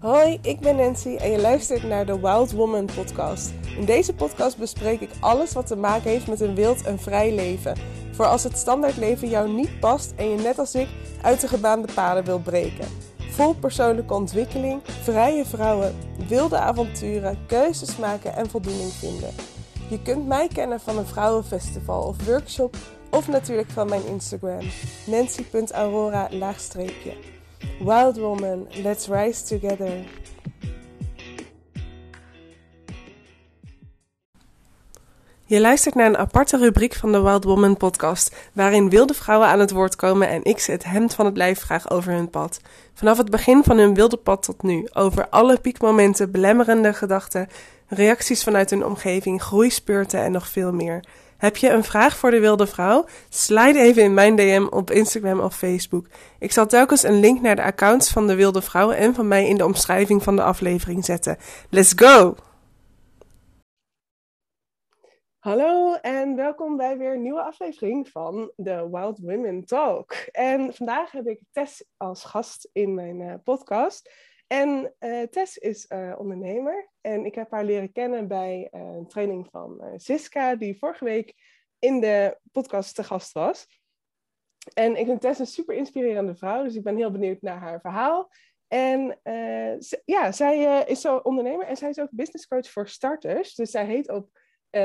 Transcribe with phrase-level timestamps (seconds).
[0.00, 3.52] Hoi, ik ben Nancy en je luistert naar de Wild Woman podcast.
[3.78, 7.34] In deze podcast bespreek ik alles wat te maken heeft met een wild en vrij
[7.34, 7.76] leven.
[8.12, 10.88] Voor als het standaardleven jou niet past en je net als ik
[11.22, 12.88] uit de gebaande paden wil breken.
[13.18, 15.96] Vol persoonlijke ontwikkeling, vrije vrouwen,
[16.28, 19.30] wilde avonturen, keuzes maken en voldoening vinden.
[19.88, 22.76] Je kunt mij kennen van een vrouwenfestival of workshop
[23.10, 24.66] of natuurlijk van mijn Instagram,
[25.06, 26.28] nancy.aurora
[27.78, 30.04] Wild Woman, let's rise together.
[35.50, 39.60] Je luistert naar een aparte rubriek van de Wild Woman podcast, waarin wilde vrouwen aan
[39.60, 42.60] het woord komen en ik ze het hemd van het lijf vraag over hun pad.
[42.94, 47.48] Vanaf het begin van hun wilde pad tot nu, over alle piekmomenten, belemmerende gedachten,
[47.86, 51.04] reacties vanuit hun omgeving, groeispurten en nog veel meer.
[51.40, 53.04] Heb je een vraag voor de wilde vrouw?
[53.28, 56.06] Slide even in mijn DM op Instagram of Facebook.
[56.38, 59.48] Ik zal telkens een link naar de accounts van de wilde vrouw en van mij
[59.48, 61.36] in de omschrijving van de aflevering zetten.
[61.70, 62.34] Let's go!
[65.38, 70.12] Hallo en welkom bij weer een nieuwe aflevering van de Wild Women Talk.
[70.32, 74.10] En vandaag heb ik Tess als gast in mijn uh, podcast.
[74.52, 79.08] En uh, Tess is uh, ondernemer en ik heb haar leren kennen bij uh, een
[79.08, 81.34] training van Siska, die vorige week
[81.78, 83.66] in de podcast te gast was.
[84.74, 87.80] En ik vind Tess een super inspirerende vrouw, dus ik ben heel benieuwd naar haar
[87.80, 88.30] verhaal.
[88.68, 89.20] En
[90.04, 93.54] ja, zij is zo ondernemer en zij is ook business coach voor starters.
[93.54, 94.28] Dus zij heet op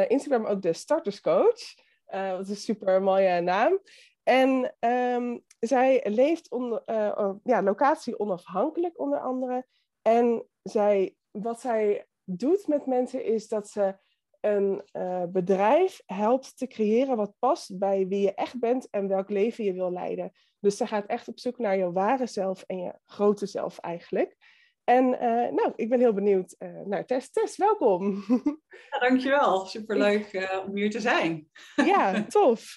[0.07, 1.75] Instagram ook de Starters Coach.
[2.05, 3.79] wat is een super mooie naam.
[4.23, 9.65] En um, zij leeft onder, uh, ja, locatie onafhankelijk onder andere.
[10.01, 13.95] En zij, wat zij doet met mensen is dat ze
[14.41, 19.29] een uh, bedrijf helpt te creëren wat past bij wie je echt bent en welk
[19.29, 20.31] leven je wil leiden.
[20.59, 24.35] Dus zij gaat echt op zoek naar je ware zelf en je grote zelf eigenlijk.
[24.83, 27.31] En uh, nou, ik ben heel benieuwd naar Tess.
[27.31, 28.23] Tess, welkom.
[28.89, 29.65] Ja, dankjewel.
[29.65, 31.49] Superleuk om hier te zijn.
[31.75, 32.75] Ja, tof.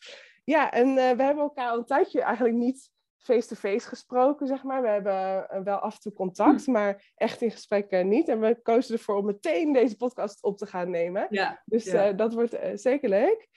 [0.48, 4.82] Ja, en uh, we hebben elkaar al een tijdje eigenlijk niet face-to-face gesproken, zeg maar.
[4.82, 6.70] We hebben uh, wel af en toe contact, hm.
[6.72, 8.28] maar echt in gesprek uh, niet.
[8.28, 11.26] En we kozen ervoor om meteen deze podcast op te gaan nemen.
[11.30, 12.12] Ja, dus ja.
[12.12, 13.48] dat wordt zeker leuk.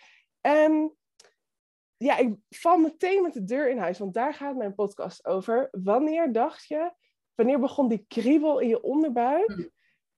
[0.42, 0.96] En
[1.98, 5.68] ja, ik val meteen met de deur in huis, want daar gaat mijn podcast over.
[5.72, 6.94] Wanneer dacht je,
[7.36, 9.52] wanneer begon die kriebel in je onderbuik?
[9.52, 9.68] Hm.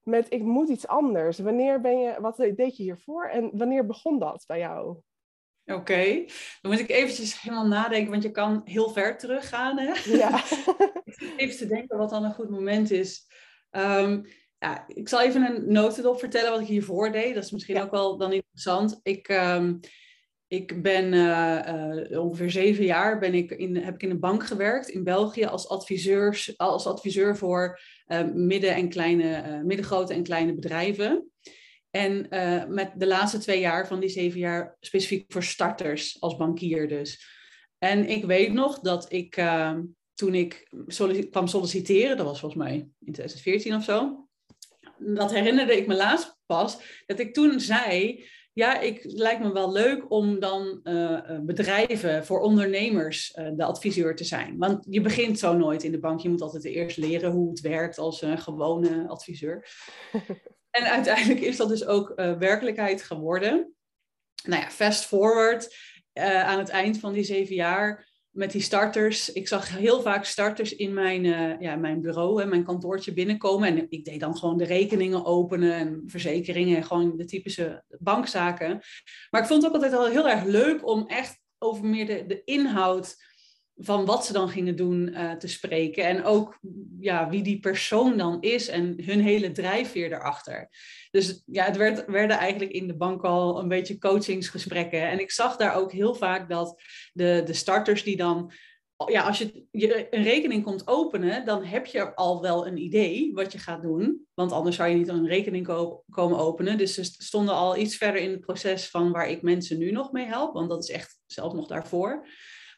[0.02, 1.38] Met ik moet iets anders.
[1.38, 5.02] Wanneer ben je, wat deed je hiervoor en wanneer begon dat bij jou?
[5.66, 6.24] Oké,
[6.60, 9.78] dan moet ik eventjes helemaal nadenken, want je kan heel ver teruggaan.
[9.78, 9.92] Hè?
[10.04, 10.42] Ja.
[11.36, 13.26] even te denken wat dan een goed moment is.
[13.70, 14.26] Um,
[14.58, 17.34] ja, ik zal even een notendop vertellen wat ik hiervoor deed.
[17.34, 19.00] Dat is misschien ook wel dan interessant.
[19.02, 19.80] Ik, um,
[20.46, 24.46] ik ben uh, uh, ongeveer zeven jaar ben ik in, heb ik in een bank
[24.46, 30.54] gewerkt in België als adviseur, als adviseur voor uh, midden- en kleine, middengrote en kleine
[30.54, 31.30] bedrijven.
[31.94, 36.36] En uh, met de laatste twee jaar van die zeven jaar specifiek voor starters als
[36.36, 37.26] bankier dus.
[37.78, 39.78] En ik weet nog dat ik uh,
[40.14, 40.68] toen ik
[41.30, 44.28] kwam solliciteren, dat was volgens mij in 2014 of zo.
[44.98, 49.72] Dat herinnerde ik me laatst pas, dat ik toen zei, ja, ik lijkt me wel
[49.72, 54.58] leuk om dan uh, bedrijven voor ondernemers de adviseur te zijn.
[54.58, 56.20] Want je begint zo nooit in de bank.
[56.20, 59.68] Je moet altijd eerst leren hoe het werkt als een gewone adviseur.
[60.74, 63.74] En uiteindelijk is dat dus ook uh, werkelijkheid geworden.
[64.44, 65.76] Nou ja, fast forward
[66.14, 69.32] uh, aan het eind van die zeven jaar met die starters.
[69.32, 73.68] Ik zag heel vaak starters in mijn, uh, ja, mijn bureau en mijn kantoortje binnenkomen.
[73.68, 78.80] En ik deed dan gewoon de rekeningen openen en verzekeringen en gewoon de typische bankzaken.
[79.30, 82.44] Maar ik vond het ook altijd al heel erg leuk om echt over meer de
[82.44, 83.16] inhoud
[83.76, 86.04] van wat ze dan gingen doen uh, te spreken.
[86.04, 86.58] En ook
[87.00, 90.68] ja, wie die persoon dan is en hun hele drijfveer erachter.
[91.10, 95.08] Dus ja, het werd, werden eigenlijk in de bank al een beetje coachingsgesprekken.
[95.08, 96.82] En ik zag daar ook heel vaak dat
[97.12, 98.52] de, de starters die dan...
[99.06, 99.66] Ja, als je,
[100.10, 104.26] een rekening komt openen, dan heb je al wel een idee wat je gaat doen.
[104.34, 106.78] Want anders zou je niet een rekening ko komen openen.
[106.78, 110.12] Dus ze stonden al iets verder in het proces van waar ik mensen nu nog
[110.12, 110.54] mee help.
[110.54, 112.26] Want dat is echt zelfs nog daarvoor.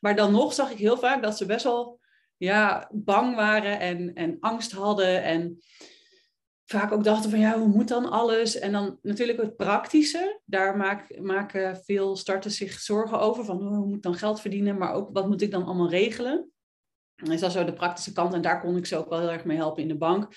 [0.06, 2.00] Maar dan nog zag ik heel vaak dat ze best wel
[2.37, 5.23] ja, bang waren en, en angst hadden.
[5.23, 5.58] En
[6.64, 8.58] vaak ook dachten van ja, hoe moet dan alles?
[8.58, 10.41] En dan natuurlijk het praktische.
[10.44, 13.44] Daar maak, maken veel starters zich zorgen over.
[13.44, 14.79] Van oh, hoe moet ik dan geld verdienen?
[14.79, 16.50] Maar ook wat moet ik dan allemaal regelen?
[17.17, 18.35] En dat is zo de praktische kant.
[18.35, 20.29] En daar kon ik ze ook wel heel erg mee helpen in de bank.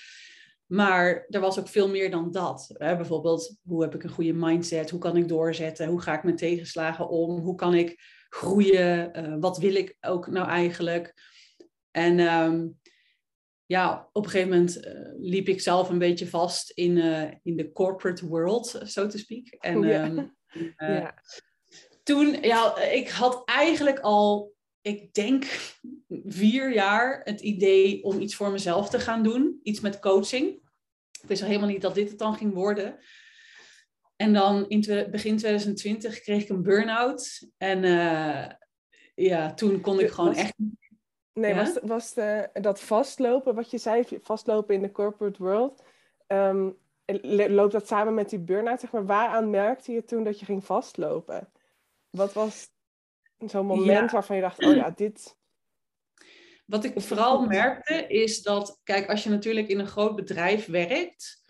[0.66, 2.74] Maar er was ook veel meer dan dat.
[2.78, 4.90] Bijvoorbeeld, hoe heb ik een goede mindset?
[4.90, 5.88] Hoe kan ik doorzetten?
[5.88, 7.38] Hoe ga ik met tegenslagen om?
[7.38, 9.18] Hoe kan ik groeien?
[9.18, 11.14] Uh, wat wil ik ook nou eigenlijk?
[11.90, 12.78] En um,
[13.66, 17.56] ja, op een gegeven moment uh, liep ik zelf een beetje vast in, uh, in
[17.56, 19.46] de corporate world, so to speak.
[19.46, 20.04] En ja.
[20.04, 20.68] Um, uh,
[20.98, 21.14] ja.
[22.02, 25.44] toen, ja, ik had eigenlijk al, ik denk
[26.24, 29.60] vier jaar het idee om iets voor mezelf te gaan doen.
[29.62, 30.48] Iets met coaching.
[31.22, 32.98] Ik wist helemaal niet dat dit het dan ging worden.
[34.20, 34.80] En dan in
[35.10, 37.48] begin 2020 kreeg ik een burn-out.
[37.56, 37.82] En
[39.14, 40.54] ja, toen kon ik gewoon echt
[41.32, 45.84] Nee, was, was de, dat vastlopen, wat je zei, vastlopen in de corporate world,
[46.26, 46.76] um,
[47.48, 48.80] loopt dat samen met die burn-out?
[48.80, 51.52] Zeg maar, waaraan merkte je toen dat je ging vastlopen?
[52.10, 52.68] Wat was
[53.38, 55.38] zo'n moment waarvan je dacht, oh ja, dit...
[56.66, 61.42] Wat ik vooral merkte is dat, kijk, als je natuurlijk in een groot bedrijf werkt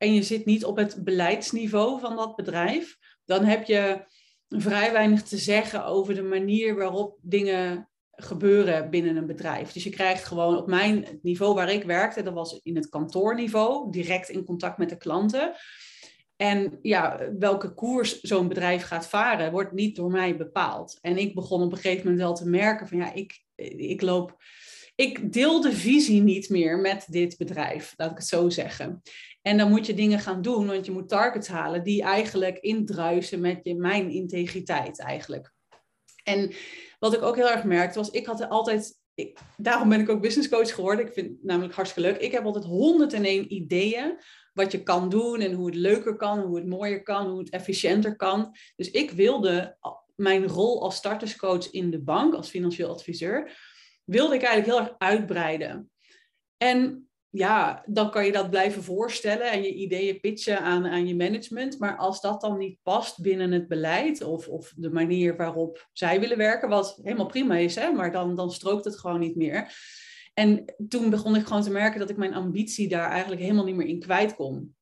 [0.00, 4.04] en je zit niet op het beleidsniveau van dat bedrijf, dan heb je
[4.48, 9.72] vrij weinig te zeggen over de manier waarop dingen gebeuren binnen een bedrijf.
[9.72, 13.90] Dus je krijgt gewoon op mijn niveau waar ik werkte, dat was in het kantoorniveau,
[13.90, 15.52] direct in contact met de klanten.
[16.36, 20.98] En ja, welke koers zo'n bedrijf gaat varen, wordt niet door mij bepaald.
[21.00, 23.44] En ik begon op een gegeven moment wel te merken van ja, ik,
[23.76, 24.36] ik loop.
[24.94, 29.02] Ik deel de visie niet meer met dit bedrijf, laat ik het zo zeggen.
[29.42, 33.40] En dan moet je dingen gaan doen, want je moet targets halen die eigenlijk indruisen
[33.40, 35.52] met je, mijn integriteit eigenlijk.
[36.24, 36.52] En
[36.98, 40.20] wat ik ook heel erg merkte was, ik had altijd, ik, daarom ben ik ook
[40.20, 41.06] business coach geworden.
[41.06, 42.20] Ik vind het namelijk hartstikke leuk.
[42.20, 44.18] Ik heb altijd 101 ideeën
[44.52, 47.50] wat je kan doen en hoe het leuker kan, hoe het mooier kan, hoe het
[47.50, 48.56] efficiënter kan.
[48.76, 49.76] Dus ik wilde
[50.14, 53.58] mijn rol als starterscoach in de bank, als financieel adviseur,
[54.04, 55.90] wilde ik eigenlijk heel erg uitbreiden.
[56.56, 61.16] En ja, dan kan je dat blijven voorstellen en je ideeën pitchen aan, aan je
[61.16, 61.78] management.
[61.78, 66.20] Maar als dat dan niet past binnen het beleid of, of de manier waarop zij
[66.20, 69.74] willen werken, wat helemaal prima is, hè, maar dan, dan strookt het gewoon niet meer.
[70.34, 73.76] En toen begon ik gewoon te merken dat ik mijn ambitie daar eigenlijk helemaal niet
[73.76, 74.74] meer in kwijt kon.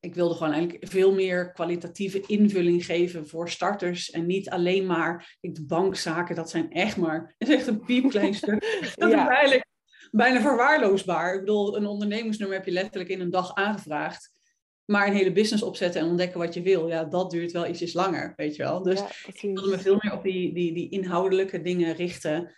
[0.00, 4.10] Ik wilde gewoon eigenlijk veel meer kwalitatieve invulling geven voor starters.
[4.10, 8.34] En niet alleen maar de bankzaken, dat zijn echt maar, dat is echt een piepklein
[8.34, 8.60] stuk.
[8.94, 9.22] Dat ja.
[9.22, 9.68] is eigenlijk
[10.10, 11.34] bijna verwaarloosbaar.
[11.34, 14.38] Ik bedoel, een ondernemingsnummer heb je letterlijk in een dag aangevraagd.
[14.84, 17.92] Maar een hele business opzetten en ontdekken wat je wil, ja, dat duurt wel ietsjes
[17.92, 18.82] langer, weet je wel.
[18.82, 22.54] Dus ik wilde me veel meer op die, die, die inhoudelijke dingen richten.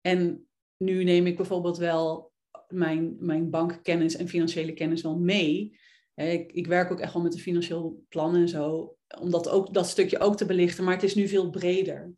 [0.00, 0.46] En
[0.76, 2.32] nu neem ik bijvoorbeeld wel
[2.68, 5.78] mijn, mijn bankkennis en financiële kennis wel mee.
[6.14, 9.74] Ik, ik werk ook echt wel met een financieel plan en zo, om dat, ook,
[9.74, 12.12] dat stukje ook te belichten, maar het is nu veel breder.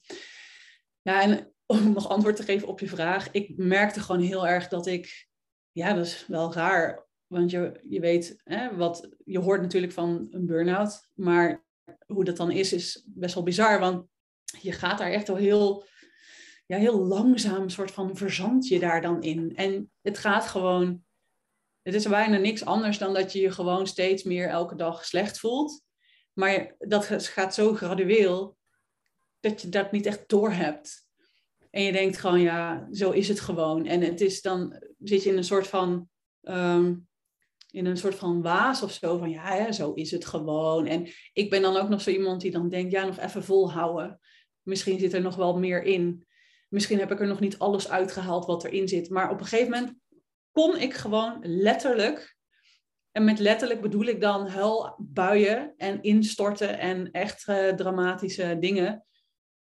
[1.02, 4.68] Ja, en om nog antwoord te geven op je vraag, ik merkte gewoon heel erg
[4.68, 5.28] dat ik,
[5.72, 10.26] ja, dat is wel raar, want je, je weet, hè, wat, je hoort natuurlijk van
[10.30, 11.64] een burn-out, maar
[12.06, 14.06] hoe dat dan is, is best wel bizar, want
[14.60, 15.84] je gaat daar echt wel heel,
[16.66, 19.56] ja, heel langzaam, soort van verzand je daar dan in.
[19.56, 21.04] En het gaat gewoon,
[21.82, 25.38] het is bijna niks anders dan dat je je gewoon steeds meer elke dag slecht
[25.38, 25.82] voelt.
[26.32, 28.56] Maar dat gaat zo gradueel
[29.40, 31.07] dat je dat niet echt doorhebt.
[31.70, 33.86] En je denkt gewoon, ja, zo is het gewoon.
[33.86, 36.08] En het is dan, zit je in een soort van,
[36.42, 36.94] ehm,
[37.70, 40.86] in een soort van waas of zo, van ja, zo is het gewoon.
[40.86, 44.20] En ik ben dan ook nog zo iemand die dan denkt, ja, nog even volhouden.
[44.62, 46.26] Misschien zit er nog wel meer in.
[46.68, 49.10] Misschien heb ik er nog niet alles uitgehaald wat erin zit.
[49.10, 49.94] Maar op een gegeven moment
[50.52, 52.36] kon ik gewoon letterlijk,
[53.12, 59.06] en met letterlijk bedoel ik dan huilbuien en instorten en echt uh, dramatische dingen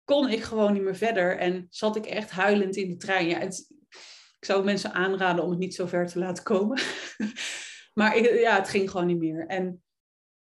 [0.05, 3.29] kon ik gewoon niet meer verder en zat ik echt huilend in de trein.
[3.29, 3.73] Ja, het,
[4.39, 6.81] ik zou mensen aanraden om het niet zo ver te laten komen.
[7.99, 9.47] maar ik, ja, het ging gewoon niet meer.
[9.47, 9.83] En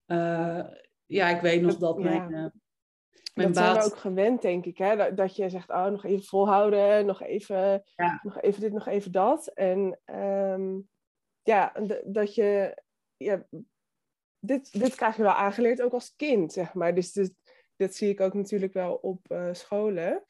[0.07, 0.65] uh,
[1.07, 2.47] ja, ik weet nog dat mijn, uh,
[3.35, 4.79] mijn dat zijn we ook gewend, denk ik.
[4.79, 4.97] Hè?
[4.97, 8.21] Dat, dat je zegt, oh, nog even volhouden, nog even, ja.
[8.23, 9.47] nog even dit, nog even dat.
[9.47, 10.89] En um,
[11.43, 11.73] ja,
[12.05, 12.83] dat je...
[13.17, 13.47] Ja,
[14.39, 16.95] dit, dit krijg je wel aangeleerd, ook als kind, zeg maar.
[16.95, 17.31] Dus, dus
[17.77, 20.25] dat zie ik ook natuurlijk wel op uh, scholen.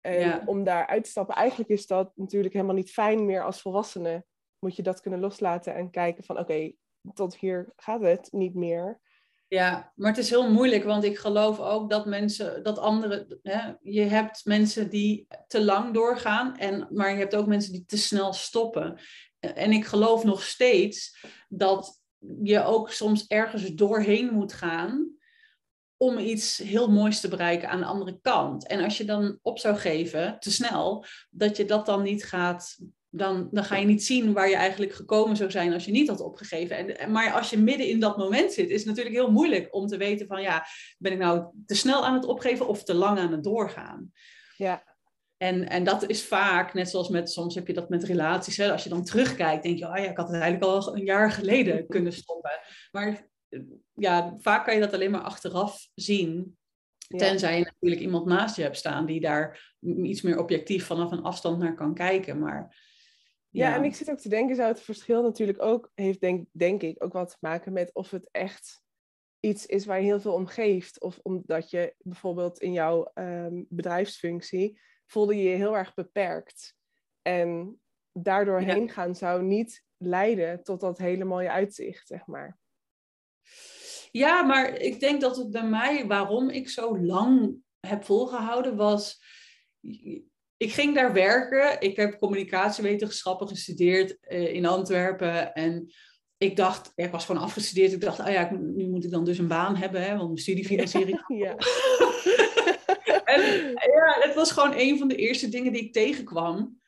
[0.00, 3.60] En om daar uit te stappen, eigenlijk is dat natuurlijk helemaal niet fijn meer als
[3.60, 4.24] volwassene.
[4.58, 6.72] Moet je dat kunnen loslaten en kijken van oké,
[7.14, 9.00] tot hier gaat het niet meer.
[9.48, 13.72] Ja, maar het is heel moeilijk, want ik geloof ook dat mensen, dat anderen, hè,
[13.82, 17.98] je hebt mensen die te lang doorgaan, en, maar je hebt ook mensen die te
[17.98, 18.98] snel stoppen.
[19.38, 22.02] En ik geloof nog steeds dat
[22.42, 25.15] je ook soms ergens doorheen moet gaan
[25.96, 28.66] om iets heel moois te bereiken aan de andere kant.
[28.66, 32.78] En als je dan op zou geven, te snel, dat je dat dan niet gaat,
[33.08, 36.08] dan, dan ga je niet zien waar je eigenlijk gekomen zou zijn als je niet
[36.08, 36.98] had opgegeven.
[36.98, 39.86] En, maar als je midden in dat moment zit, is het natuurlijk heel moeilijk om
[39.86, 40.66] te weten van ja,
[40.98, 44.12] ben ik nou te snel aan het opgeven of te lang aan het doorgaan.
[44.56, 44.82] Ja,
[45.36, 48.72] En, en dat is vaak, net zoals met, soms heb je dat met relaties, hè,
[48.72, 51.30] als je dan terugkijkt, denk je, oh ja, ik had het eigenlijk al een jaar
[51.30, 52.60] geleden kunnen stoppen.
[52.90, 53.28] Maar
[53.94, 56.56] ja, vaak kan je dat alleen maar achteraf zien.
[57.08, 61.22] Tenzij je natuurlijk iemand naast je hebt staan die daar iets meer objectief vanaf een
[61.22, 62.38] afstand naar kan kijken.
[62.38, 62.76] Maar,
[63.50, 63.68] ja.
[63.68, 63.76] ja.
[63.76, 67.04] en ik zit ook te denken, zou het verschil natuurlijk ook, heeft denk, denk ik
[67.04, 68.84] ook wat te maken met of het echt
[69.40, 71.00] iets is waar je heel veel om geeft.
[71.00, 76.74] Of omdat je bijvoorbeeld in jouw um, bedrijfsfunctie voelde je je heel erg beperkt.
[77.22, 77.80] En
[78.12, 82.58] daardoor heen gaan zou niet leiden tot dat hele mooie uitzicht, zeg maar.
[84.10, 89.22] Ja, maar ik denk dat het bij mij, waarom ik zo lang heb volgehouden, was.
[90.56, 91.80] Ik ging daar werken.
[91.80, 95.52] Ik heb communicatiewetenschappen gestudeerd uh, in Antwerpen.
[95.52, 95.92] En
[96.38, 97.92] ik dacht, ik was gewoon afgestudeerd.
[97.92, 100.38] Ik dacht, oh ja, nu moet ik dan dus een baan hebben, hè, want mijn
[100.38, 101.24] studiefinanciering.
[101.44, 101.56] Ja.
[103.34, 106.80] en ja, het was gewoon een van de eerste dingen die ik tegenkwam.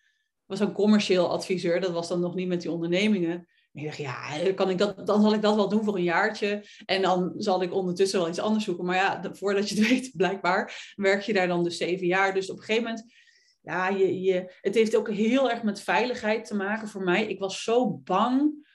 [0.46, 1.80] was een commercieel adviseur.
[1.80, 3.48] Dat was dan nog niet met die ondernemingen.
[3.78, 6.64] Ik dacht, ja, kan ik dat, dan zal ik dat wel doen voor een jaartje.
[6.85, 8.85] En dan zal ik ondertussen wel iets anders zoeken.
[8.85, 12.35] Maar ja, voordat je het weet, blijkbaar, werk je daar dan dus zeven jaar.
[12.35, 13.12] Dus op een gegeven moment,
[13.62, 17.26] ja, je, je, het heeft ook heel erg met veiligheid te maken voor mij.
[17.26, 18.66] Ik was zo bang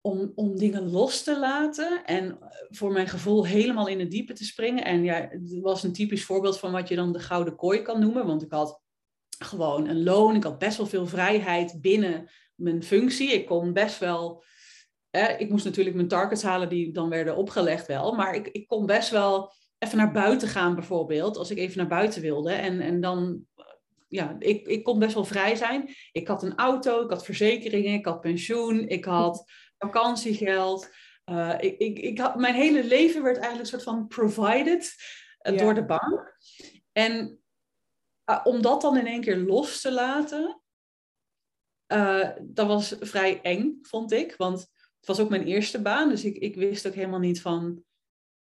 [0.00, 2.38] om, om dingen los te laten en
[2.68, 4.84] voor mijn gevoel helemaal in het diepe te springen.
[4.84, 8.00] En ja, het was een typisch voorbeeld van wat je dan de gouden kooi kan
[8.00, 8.80] noemen, want ik had
[9.38, 13.32] gewoon een loon, ik had best wel veel vrijheid binnen mijn functie.
[13.32, 14.44] Ik kon best wel,
[15.38, 18.86] ik moest natuurlijk mijn targets halen die dan werden opgelegd wel, maar ik, ik kon
[18.86, 22.52] best wel even naar buiten gaan bijvoorbeeld, als ik even naar buiten wilde.
[22.52, 23.46] En, en dan,
[24.08, 25.94] ja, ik, ik kon best wel vrij zijn.
[26.12, 30.88] Ik had een auto, ik had verzekeringen, ik had pensioen, ik had vakantiegeld.
[31.30, 34.94] Uh, ik, ik, ik had, mijn hele leven werd eigenlijk een soort van provided
[35.42, 36.36] uh, door de bank.
[36.92, 37.40] En
[38.30, 40.62] uh, om dat dan in één keer los te laten,
[42.42, 44.34] dat was vrij eng, vond ik.
[44.36, 44.60] Want
[44.98, 47.82] het was ook mijn eerste baan, dus ik, ik wist ook helemaal niet van,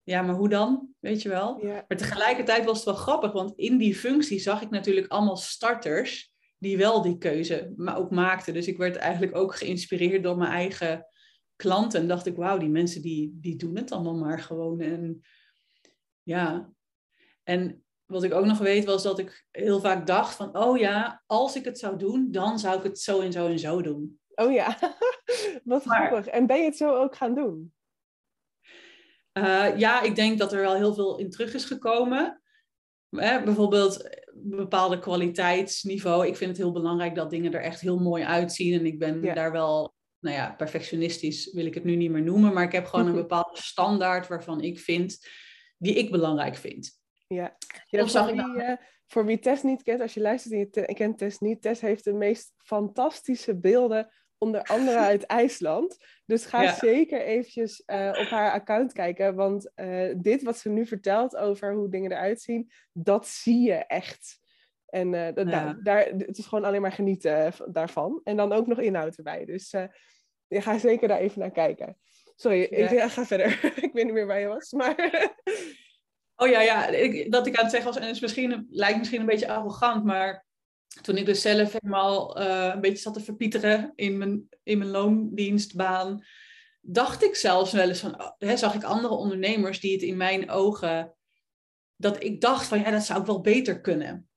[0.03, 0.89] ja, maar hoe dan?
[0.99, 1.63] Weet je wel?
[1.63, 6.33] Maar tegelijkertijd was het wel grappig, want in die functie zag ik natuurlijk allemaal starters
[6.57, 8.53] die wel die keuze maar ook maakten.
[8.53, 11.07] Dus ik werd eigenlijk ook geïnspireerd door mijn eigen
[11.55, 11.99] klanten.
[11.99, 14.79] En dacht ik, wauw, die mensen die, die doen het allemaal maar gewoon.
[14.79, 15.21] En
[16.23, 16.73] ja,
[17.43, 21.23] en wat ik ook nog weet was dat ik heel vaak dacht van, oh ja,
[21.25, 24.19] als ik het zou doen, dan zou ik het zo en zo en zo doen.
[24.35, 24.77] Oh ja,
[25.63, 26.27] wat grappig.
[26.27, 27.73] En ben je het zo ook gaan doen?
[29.37, 32.41] Uh, ja, ik denk dat er wel heel veel in terug is gekomen.
[33.09, 36.27] Eh, bijvoorbeeld bepaalde kwaliteitsniveau.
[36.27, 38.79] Ik vind het heel belangrijk dat dingen er echt heel mooi uitzien.
[38.79, 42.53] En ik ben daar wel nou ja, perfectionistisch wil ik het nu niet meer noemen,
[42.53, 45.27] maar ik heb gewoon een bepaalde standaard waarvan ik vind,
[45.77, 47.03] die ik belangrijk vind.
[47.27, 48.71] Ja, ja voor, wie, uh,
[49.07, 51.81] voor wie Tess niet kent, als je luistert en je te, kent Tess niet, Tess
[51.81, 55.97] heeft de meest fantastische beelden, onder andere uit IJsland.
[56.25, 60.85] Dus ga zeker eventjes uh, op haar account kijken, want uh, dit wat ze nu
[60.85, 64.43] vertelt over hoe dingen eruit zien, dat zie je echt.
[64.85, 68.21] En dat, nou, daar, het is gewoon alleen maar genieten daarvan.
[68.23, 69.45] En dan ook nog inhoud erbij.
[69.45, 69.69] Dus
[70.47, 71.97] je gaat zeker daar even naar kijken.
[72.35, 73.65] Sorry, ik ga verder.
[73.85, 74.95] ik weet niet meer waar je was, maar...
[76.35, 76.91] oh ja, ja,
[77.29, 80.03] dat ik aan het zeggen was, en het is misschien, lijkt misschien een beetje arrogant,
[80.03, 80.45] maar
[81.01, 84.89] toen ik dus zelf helemaal uh, een beetje zat te verpieteren in mijn, in mijn
[84.89, 86.25] loondienstbaan,
[86.81, 90.17] dacht ik zelfs wel eens van, oh, hè, zag ik andere ondernemers die het in
[90.17, 91.15] mijn ogen,
[91.95, 94.29] dat ik dacht van, ja, dat zou ik wel beter kunnen.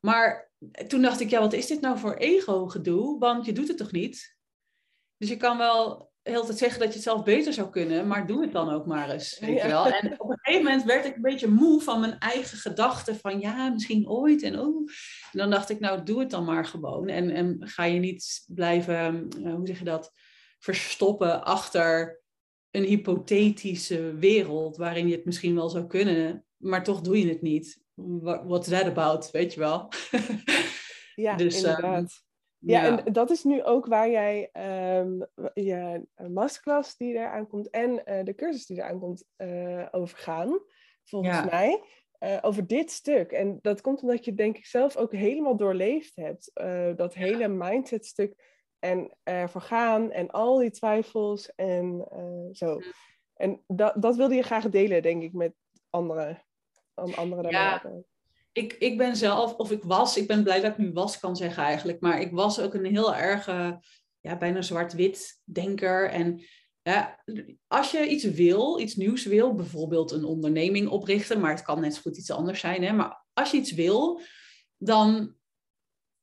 [0.00, 0.52] Maar
[0.88, 3.18] toen dacht ik, ja, wat is dit nou voor ego-gedoe?
[3.18, 4.36] Want je doet het toch niet?
[5.16, 8.26] Dus je kan wel heel tijd zeggen dat je het zelf beter zou kunnen, maar
[8.26, 9.38] doe het dan ook maar eens.
[9.38, 9.86] Weet je wel?
[9.86, 13.40] En op een gegeven moment werd ik een beetje moe van mijn eigen gedachten van
[13.40, 14.90] ja, misschien ooit en oh.
[15.32, 17.08] En dan dacht ik, nou doe het dan maar gewoon.
[17.08, 20.12] En, en ga je niet blijven, uh, hoe zeg je dat,
[20.58, 22.22] verstoppen achter
[22.70, 27.42] een hypothetische wereld waarin je het misschien wel zou kunnen, maar toch doe je het
[27.42, 27.82] niet.
[28.44, 29.88] What's that about, weet je wel?
[31.14, 32.23] Ja, dus, ehm, inderdaad.
[32.66, 34.50] Ja, en dat is nu ook waar jij
[34.98, 40.18] um, je masterclass die eraan komt en uh, de cursus die eraan komt uh, over
[40.18, 40.58] gaan,
[41.04, 41.82] volgens mij.
[42.20, 43.32] Uh, over dit stuk.
[43.32, 46.50] En dat komt omdat je denk ik zelf ook helemaal doorleefd hebt.
[46.96, 52.08] dat hele mindset stuk en ervoor gaan en al die twijfels en
[52.52, 52.80] zo.
[53.34, 55.54] En dat, dat wilde je graag delen, denk ik, met
[55.90, 56.44] anderen.
[56.94, 57.82] Om anderen ja
[58.54, 61.36] ik, ik ben zelf, of ik was, ik ben blij dat ik nu was kan
[61.36, 63.80] zeggen eigenlijk, maar ik was ook een heel erge,
[64.20, 66.10] ja, bijna zwart-wit denker.
[66.10, 66.40] En
[67.66, 71.94] als je iets wil, iets nieuws wil, bijvoorbeeld een onderneming oprichten, maar het kan net
[71.94, 74.20] zo goed iets anders zijn, hè, maar als je iets wil,
[74.76, 75.34] dan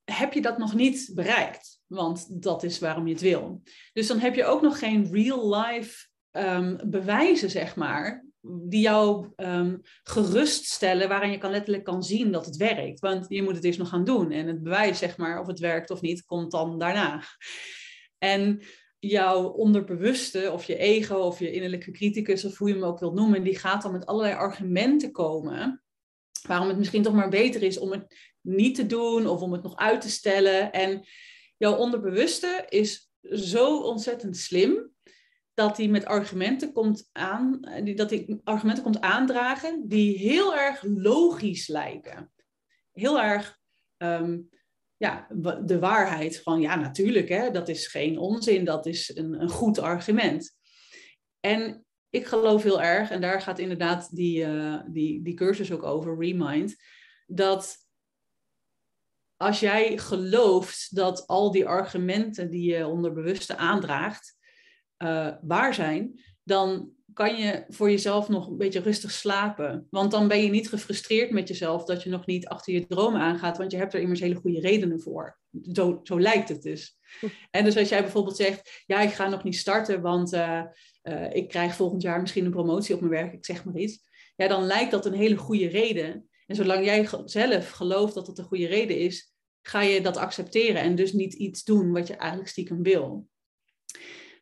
[0.04, 1.80] heb je dat nog niet bereikt.
[1.88, 3.62] Want dat is waarom je het wil.
[3.94, 9.82] Dus dan heb je ook nog geen real-life um, bewijzen, zeg maar, die jou um,
[10.04, 13.00] geruststellen, waarin je kan letterlijk kan zien dat het werkt.
[13.00, 14.32] Want je moet het eerst nog gaan doen.
[14.32, 17.24] En het bewijs, zeg maar, of het werkt of niet, komt dan daarna.
[18.18, 18.62] En
[19.00, 23.14] jouw onderbewuste, of je ego, of je innerlijke criticus, of hoe je hem ook wilt
[23.16, 25.84] noemen, die gaat dan met allerlei argumenten komen.
[26.48, 29.64] Waarom het misschien toch maar beter is om het niet te doen of om het
[29.64, 30.72] nog uit te stellen.
[30.72, 31.08] En
[31.58, 34.92] jouw onderbewuste is zo ontzettend slim
[35.54, 37.60] dat hij met argumenten komt aan,
[37.96, 42.32] dat hij argumenten komt aandragen die heel erg logisch lijken.
[42.92, 43.60] Heel erg
[43.98, 44.40] ehm,
[44.98, 45.28] ja,
[45.66, 49.80] de waarheid van ja, natuurlijk, hè, dat is geen onzin, dat is een, een goed
[49.80, 50.58] argument.
[51.40, 55.84] En ik geloof heel erg, en daar gaat inderdaad die, uh, die, die cursus ook
[55.84, 56.76] over, Remind,
[57.26, 57.78] dat
[59.38, 64.36] als jij gelooft dat al die argumenten die je onderbewuste aandraagt,
[65.04, 69.88] uh, waar zijn, dan kan je voor jezelf nog een beetje rustig slapen.
[69.90, 73.22] Want dan ben je niet gefrustreerd met jezelf dat je nog niet achter je dromen
[73.22, 75.40] aangaat, want je hebt er immers hele goede redenen voor.
[75.72, 77.00] Zo, zo lijkt het dus.
[77.52, 80.62] En dus als jij bijvoorbeeld zegt, ja, ik ga nog niet starten, want uh,
[81.04, 84.10] uh, ik krijg volgend jaar misschien een promotie op mijn werk, ik zeg maar iets.
[84.36, 86.30] Ja, dan lijkt dat een hele goede reden.
[86.46, 90.82] En zolang jij zelf gelooft dat dat een goede reden is, ga je dat accepteren
[90.82, 93.28] en dus niet iets doen wat je eigenlijk stiekem wil.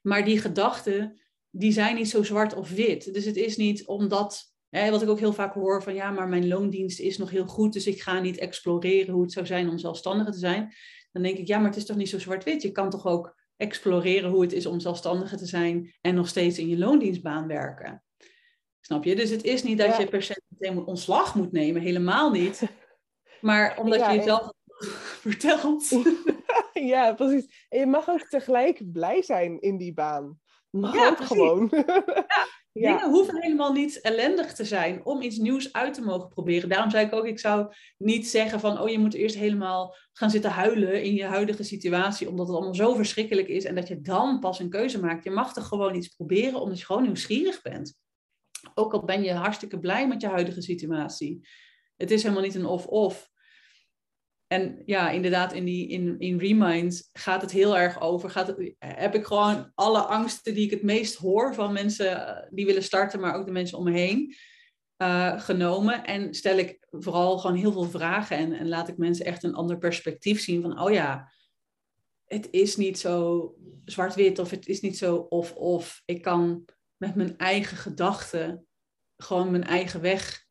[0.01, 3.13] Maar die gedachten, die zijn niet zo zwart of wit.
[3.13, 6.27] Dus het is niet omdat, hè, wat ik ook heel vaak hoor van ja, maar
[6.27, 9.69] mijn loondienst is nog heel goed, dus ik ga niet exploreren hoe het zou zijn
[9.69, 10.73] om zelfstandige te zijn.
[11.11, 12.61] Dan denk ik, ja, maar het is toch niet zo zwart-wit.
[12.61, 16.57] Je kan toch ook exploreren hoe het is om zelfstandige te zijn en nog steeds
[16.57, 18.03] in je loondienstbaan werken.
[18.79, 19.15] Snap je?
[19.15, 22.61] Dus het is niet dat je per se meteen ontslag moet nemen, helemaal niet.
[23.41, 24.53] Maar omdat je jezelf
[25.27, 25.89] vertelt.
[26.93, 27.65] ja, precies.
[27.69, 30.39] En je mag ook tegelijk blij zijn in die baan.
[30.69, 31.69] Mag ja, ook gewoon.
[32.71, 36.69] Ja, Dingen hoeven helemaal niet ellendig te zijn om iets nieuws uit te mogen proberen.
[36.69, 40.29] Daarom zei ik ook, ik zou niet zeggen van, oh je moet eerst helemaal gaan
[40.29, 44.01] zitten huilen in je huidige situatie, omdat het allemaal zo verschrikkelijk is en dat je
[44.01, 45.23] dan pas een keuze maakt.
[45.23, 47.97] Je mag er gewoon iets proberen omdat je gewoon nieuwsgierig bent.
[48.73, 51.47] Ook al ben je hartstikke blij met je huidige situatie.
[51.97, 53.29] Het is helemaal niet een of-of.
[54.51, 58.29] En ja, inderdaad, in, die, in, in Remind gaat het heel erg over.
[58.29, 62.47] Gaat het, heb ik gewoon alle angsten die ik het meest hoor van mensen eh,
[62.49, 64.35] die willen starten, maar ook de mensen om me heen,
[64.97, 66.05] uh, genomen.
[66.05, 69.55] En stel ik vooral gewoon heel veel vragen en, en laat ik mensen echt een
[69.55, 71.31] ander perspectief zien van, oh ja,
[72.25, 76.01] het is niet zo zwart-wit of het is niet zo of-of.
[76.05, 76.65] Ik kan
[76.97, 78.67] met mijn eigen gedachten
[79.17, 80.47] gewoon mijn eigen weg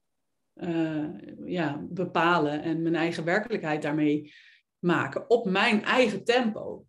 [0.61, 1.09] uh,
[1.45, 4.33] ja, bepalen en mijn eigen werkelijkheid daarmee
[4.79, 6.87] maken op mijn eigen tempo.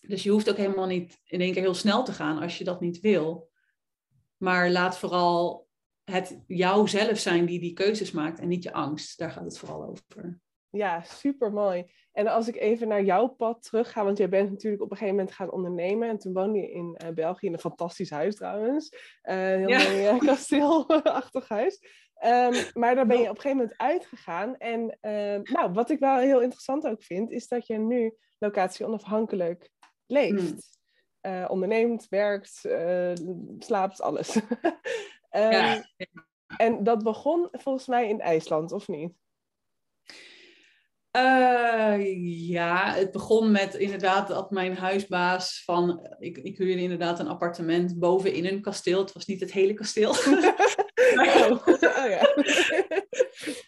[0.00, 2.64] Dus je hoeft ook helemaal niet in één keer heel snel te gaan als je
[2.64, 3.50] dat niet wil.
[4.36, 5.68] Maar laat vooral
[6.04, 9.18] het jouzelf zijn die die keuzes maakt en niet je angst.
[9.18, 10.40] Daar gaat het vooral over.
[10.70, 11.90] Ja, super mooi.
[12.12, 14.96] En als ik even naar jouw pad terug ga, want jij bent natuurlijk op een
[14.96, 16.08] gegeven moment gaan ondernemen.
[16.08, 18.92] En toen woonde je in uh, België in een fantastisch huis trouwens.
[19.22, 20.12] Uh, heel ja.
[20.12, 21.80] mooi kasteelachtig huis.
[22.24, 24.56] Um, maar daar ben je op een gegeven moment uitgegaan.
[24.56, 28.86] En um, nou, wat ik wel heel interessant ook vind, is dat je nu locatie
[28.86, 29.70] onafhankelijk
[30.06, 30.40] leeft.
[31.20, 31.32] Hmm.
[31.32, 33.12] Uh, onderneemt, werkt, uh,
[33.58, 34.34] slaapt, alles.
[34.34, 34.42] um,
[35.50, 35.84] ja.
[36.56, 39.12] En dat begon volgens mij in IJsland, of niet?
[41.16, 46.08] Uh, ja, het begon met inderdaad dat mijn huisbaas van...
[46.18, 48.98] Ik, ik huurde inderdaad een appartement bovenin een kasteel.
[48.98, 50.14] Het was niet het hele kasteel.
[51.16, 51.50] oh.
[51.66, 52.22] oh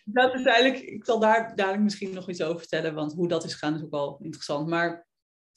[0.05, 0.79] dat is eigenlijk...
[0.79, 2.94] Ik zal daar dadelijk misschien nog iets over vertellen.
[2.94, 4.68] Want hoe dat is gegaan is ook wel interessant.
[4.68, 5.07] Maar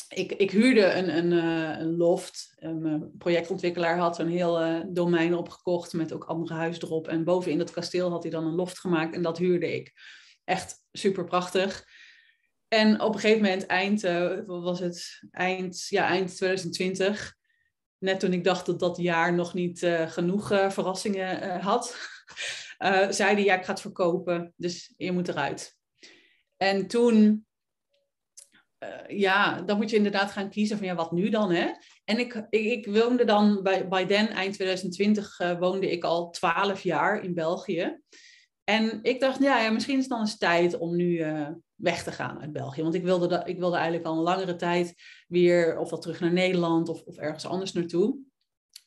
[0.07, 2.53] ik, ik huurde een, een, eh, een loft.
[2.55, 7.07] Een projectontwikkelaar had een heel uh, domein opgekocht met ook andere huizen erop.
[7.07, 9.93] En bovenin dat kasteel had hij dan een loft gemaakt en dat huurde ik
[10.43, 11.85] echt super prachtig.
[12.67, 14.01] En op een gegeven moment, eind,
[14.45, 15.23] was het?
[15.31, 17.35] Eind, ja, eind 2020,
[18.03, 21.95] net toen ik dacht dat dat jaar nog niet uh, genoeg uh, verrassingen had,
[23.09, 25.77] zei hij, ja, ik ga het verkopen, dus je moet eruit.
[26.57, 27.45] En toen,
[29.07, 31.71] ja, dan moet je inderdaad gaan kiezen van, ja, wat nu dan, hè?
[32.05, 37.23] En ik, ik, woonde dan, bij, bij Den, eind 2020, woonde ik al twaalf jaar
[37.23, 38.01] in België.
[38.63, 41.49] En ik dacht, ja, ja, misschien is het dan eens tijd om nu uh,
[41.83, 42.81] weg te gaan uit België.
[42.81, 44.95] Want ik wilde, dat, ik wilde eigenlijk al een langere tijd
[45.27, 48.17] weer of wat terug naar Nederland of, of ergens anders naartoe.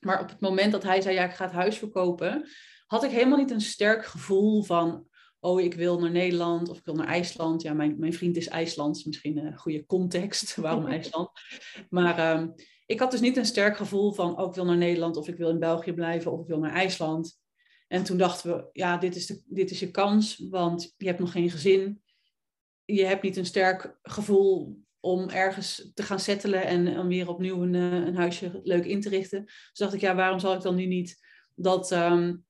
[0.00, 2.48] Maar op het moment dat hij zei, ja, ik ga het huis verkopen,
[2.86, 5.08] had ik helemaal niet een sterk gevoel van,
[5.40, 7.62] oh, ik wil naar Nederland of ik wil naar IJsland.
[7.62, 11.30] Ja, mijn, mijn vriend is IJslands, misschien een goede context waarom IJsland.
[11.88, 12.48] Maar ehm,
[12.86, 15.36] ik had dus niet een sterk gevoel van, oh, ik wil naar Nederland of ik
[15.36, 17.44] wil in België blijven of ik wil naar IJsland.
[17.88, 21.18] En toen dachten we, ja, dit is, de, dit is je kans, want je hebt
[21.18, 22.02] nog geen gezin.
[22.86, 27.62] Je hebt niet een sterk gevoel om ergens te gaan settelen en om weer opnieuw
[27.62, 29.44] een, eh, een huisje leuk in te richten.
[29.44, 32.44] Dus dacht ik, ja, waarom zal ik dan nu niet dat um,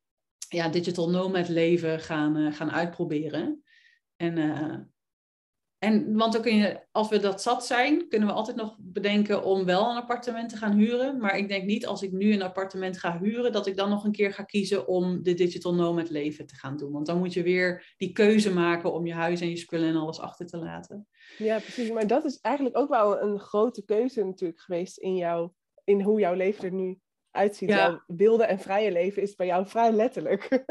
[0.48, 3.62] ja, digital nomad leven gaan, uh, gaan uitproberen?
[4.16, 4.76] En uh,
[5.78, 9.44] en want dan kun je, als we dat zat zijn, kunnen we altijd nog bedenken
[9.44, 11.20] om wel een appartement te gaan huren.
[11.20, 14.04] Maar ik denk niet als ik nu een appartement ga huren, dat ik dan nog
[14.04, 16.92] een keer ga kiezen om de digital nomad leven te gaan doen.
[16.92, 19.96] Want dan moet je weer die keuze maken om je huis en je spullen en
[19.96, 21.08] alles achter te laten.
[21.38, 21.90] Ja, precies.
[21.90, 25.50] Maar dat is eigenlijk ook wel een grote keuze natuurlijk geweest in, jou,
[25.84, 26.98] in hoe jouw leven er nu
[27.30, 27.68] uitziet.
[27.68, 27.76] Ja.
[27.76, 30.64] Jouw wilde en vrije leven is bij jou vrij letterlijk.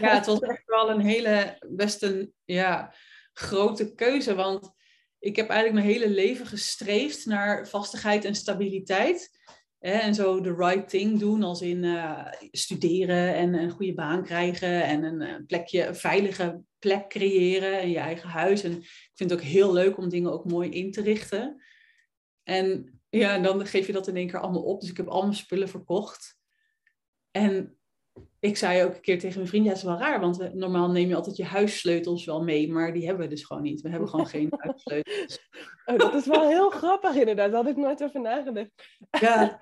[0.00, 2.94] Ja, het was echt wel een hele, best een, ja
[3.40, 4.34] grote keuze.
[4.34, 4.70] Want
[5.18, 9.38] ik heb eigenlijk mijn hele leven gestreefd naar vastigheid en stabiliteit.
[9.78, 14.84] En zo the right thing doen, als in uh, studeren en een goede baan krijgen
[14.84, 18.62] en een eh, plekje, een veilige plek creëren in je eigen huis.
[18.62, 21.62] En ik vind het ook heel leuk om dingen ook mooi in te richten.
[22.42, 24.80] En ja, dan geef je dat in één keer allemaal op.
[24.80, 26.38] Dus ik heb allemaal spullen verkocht.
[27.30, 27.79] En
[28.40, 30.50] ik zei ook een keer tegen mijn vriend, ja, dat is wel raar, want we,
[30.54, 33.80] normaal neem je altijd je huissleutels wel mee, maar die hebben we dus gewoon niet.
[33.80, 35.48] We hebben gewoon geen huissleutels.
[35.84, 38.70] Oh, dat is wel heel grappig inderdaad, daar had ik nooit over nagedacht.
[39.10, 39.60] Ja.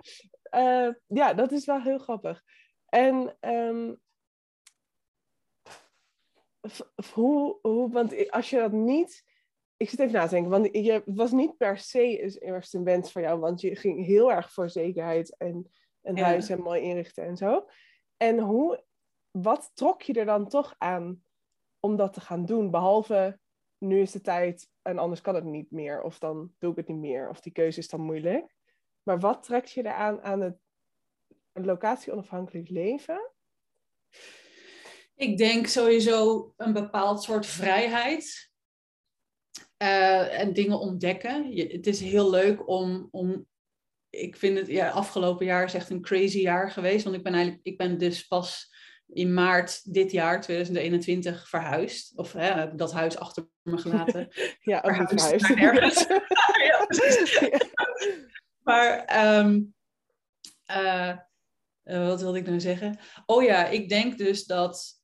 [0.55, 2.43] uh, ja, dat is wel heel grappig.
[2.89, 4.01] En um,
[7.13, 9.25] hoe, hoe, want als je dat niet,
[9.77, 13.13] ik zit even na te denken, want je was niet per se eerst een wens
[13.13, 15.71] voor jou, want je ging heel erg voor zekerheid en
[16.03, 16.25] een ja.
[16.25, 17.69] huis en mooi inrichten en zo.
[18.19, 18.85] En hoe,
[19.31, 21.25] wat trok je er dan toch aan
[21.81, 22.71] om dat te gaan doen?
[22.71, 23.39] Behalve
[23.79, 26.03] nu is de tijd en anders kan het niet meer.
[26.03, 27.29] Of dan doe ik het niet meer.
[27.29, 28.57] Of die keuze is dan moeilijk.
[29.03, 30.57] Maar wat trekt je eraan aan het
[31.53, 33.31] locatie-onafhankelijk leven?
[35.15, 38.51] Ik denk sowieso een bepaald soort vrijheid.
[39.83, 41.57] Uh, en dingen ontdekken.
[41.57, 43.47] Het is heel leuk om, om
[44.11, 47.05] ik vind het, ja, afgelopen jaar is echt een crazy jaar geweest.
[47.05, 52.13] Want ik ben eigenlijk, ik ben dus pas in maart dit jaar, 2021, verhuisd.
[52.17, 54.29] Of hè, dat huis achter me gelaten.
[54.61, 55.51] ja, verhuisd.
[55.51, 56.07] Ergens.
[56.69, 56.87] ja,
[58.63, 59.75] maar, um,
[60.71, 61.17] uh,
[61.85, 62.99] wat wilde ik nou zeggen?
[63.27, 64.99] Oh ja, ik denk dus dat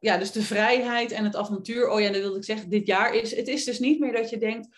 [0.00, 1.88] ja, dus de vrijheid en het avontuur.
[1.88, 2.70] Oh ja, dat wilde ik zeggen.
[2.70, 3.36] Dit jaar is.
[3.36, 4.68] Het is dus niet meer dat je denkt.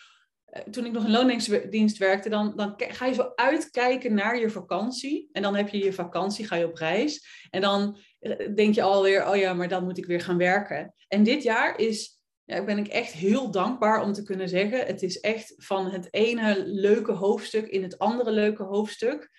[0.52, 4.50] Eh, toen ik nog in loondienst werkte, dan, dan ga je zo uitkijken naar je
[4.50, 5.28] vakantie.
[5.32, 7.46] En dan heb je je vakantie, ga je op reis.
[7.50, 10.94] En dan eh, denk je alweer, oh ja, maar dan moet ik weer gaan werken.
[11.08, 15.02] En dit jaar is, ja, ben ik echt heel dankbaar om te kunnen zeggen, het
[15.02, 19.30] is echt van het ene leuke hoofdstuk in het andere leuke hoofdstuk.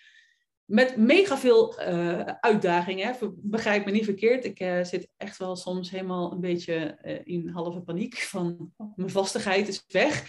[0.65, 3.15] Met mega veel uh, uitdagingen.
[3.35, 4.45] Begrijp me niet verkeerd.
[4.45, 9.83] Ik zit echt wel soms helemaal een beetje in halve paniek van mijn vastigheid is
[9.87, 10.23] weg.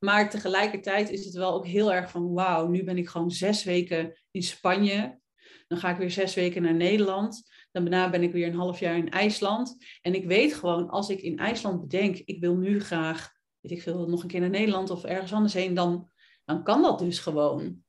[0.00, 3.64] Maar tegelijkertijd is het wel ook heel erg van wauw, nu ben ik gewoon zes
[3.64, 5.20] weken in Spanje.
[5.66, 7.50] Dan ga ik weer zes weken naar Nederland.
[7.70, 9.76] Dan daarna ben ik weer een half jaar in IJsland.
[10.00, 13.82] En ik weet gewoon, als ik in IJsland bedenk, ik wil nu graag, weet ik
[13.82, 16.10] veel, nog een keer naar Nederland of ergens anders heen, dan,
[16.44, 17.84] dan kan dat dus gewoon.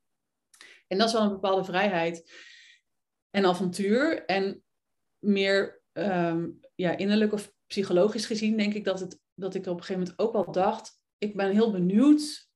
[0.88, 2.32] En dat is wel een bepaalde vrijheid
[3.30, 4.26] en avontuur.
[4.26, 4.64] En
[5.20, 9.84] meer um, ja, innerlijk of psychologisch gezien denk ik dat, het, dat ik op een
[9.84, 12.50] gegeven moment ook wel dacht, ik ben heel benieuwd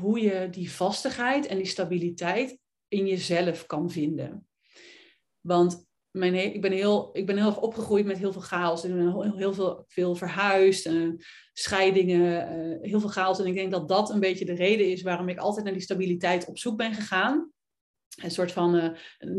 [0.00, 2.58] hoe je die vastigheid en die stabiliteit
[2.88, 4.46] in jezelf kan vinden.
[5.40, 8.84] Want mijn, ik, ben heel, ik ben heel erg opgegroeid met heel veel chaos.
[8.84, 11.12] En heel, heel veel, veel verhuisd, uh,
[11.52, 13.38] scheidingen, uh, heel veel chaos.
[13.38, 15.82] En ik denk dat dat een beetje de reden is waarom ik altijd naar die
[15.82, 17.52] stabiliteit op zoek ben gegaan.
[18.22, 18.88] Een soort van uh,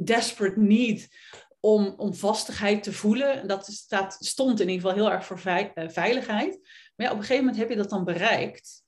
[0.03, 1.07] desperate need
[1.59, 3.47] om, om vastigheid te voelen.
[3.47, 5.39] Dat staat, stond in ieder geval heel erg voor
[5.91, 6.59] veiligheid.
[6.95, 8.83] Maar op een gegeven moment heb je dat dan bereikt.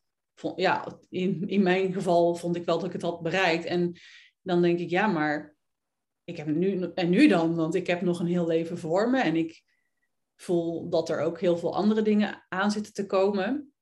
[0.56, 3.66] Ja, in, in mijn geval vond ik wel dat ik het had bereikt.
[3.66, 4.00] En
[4.42, 5.56] dan denk ik, ja, maar
[6.24, 7.56] ik heb nu, en nu dan?
[7.56, 9.22] Want ik heb nog een heel leven voor me.
[9.22, 9.64] En ik
[10.36, 13.74] voel dat er ook heel veel andere dingen aan zitten te komen.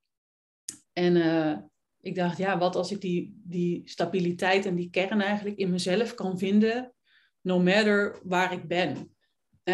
[0.94, 1.58] En uh,
[2.00, 6.14] ik dacht, ja, wat als ik die, die stabiliteit en die kern eigenlijk in mezelf
[6.14, 6.94] kan vinden,
[7.42, 9.13] no matter waar ik ben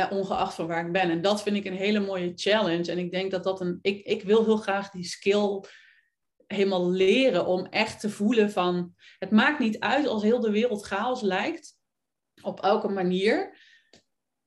[0.10, 1.10] ongeacht van waar ik ben.
[1.10, 2.91] En dat vind ik een hele mooie challenge.
[2.91, 3.80] En ik denk dat dat een.
[3.82, 5.63] Ik, ik wil heel graag die skill
[6.47, 8.95] helemaal leren om echt te voelen van.
[9.19, 11.78] Het maakt niet uit als heel de wereld chaos lijkt.
[12.41, 13.58] Op elke manier.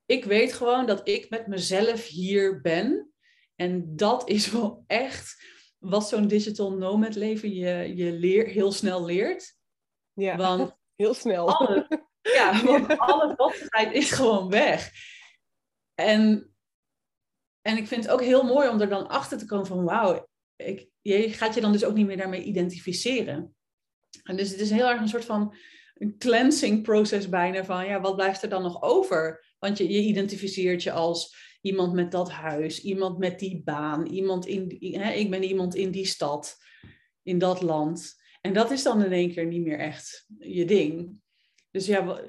[0.07, 3.13] Ik weet gewoon dat ik met mezelf hier ben.
[3.57, 5.45] En dat is wel echt
[5.79, 9.57] wat zo'n digital nomad leven je, je leer, heel snel leert.
[10.13, 11.49] Ja, want heel snel.
[11.49, 14.91] Alle, ja, want alle vastigheid is gewoon weg.
[15.95, 16.53] En,
[17.61, 20.29] en ik vind het ook heel mooi om er dan achter te komen van wauw,
[21.01, 23.55] je gaat je dan dus ook niet meer daarmee identificeren.
[24.23, 25.55] En dus het is heel erg een soort van
[25.95, 29.45] een cleansing proces bijna van ja, wat blijft er dan nog over?
[29.59, 34.47] Want je, je identificeert je als iemand met dat huis, iemand met die baan, iemand
[34.47, 36.57] in, hè, ik ben iemand in die stad,
[37.23, 38.21] in dat land.
[38.41, 41.21] En dat is dan in één keer niet meer echt je ding.
[41.71, 42.21] Dus ja,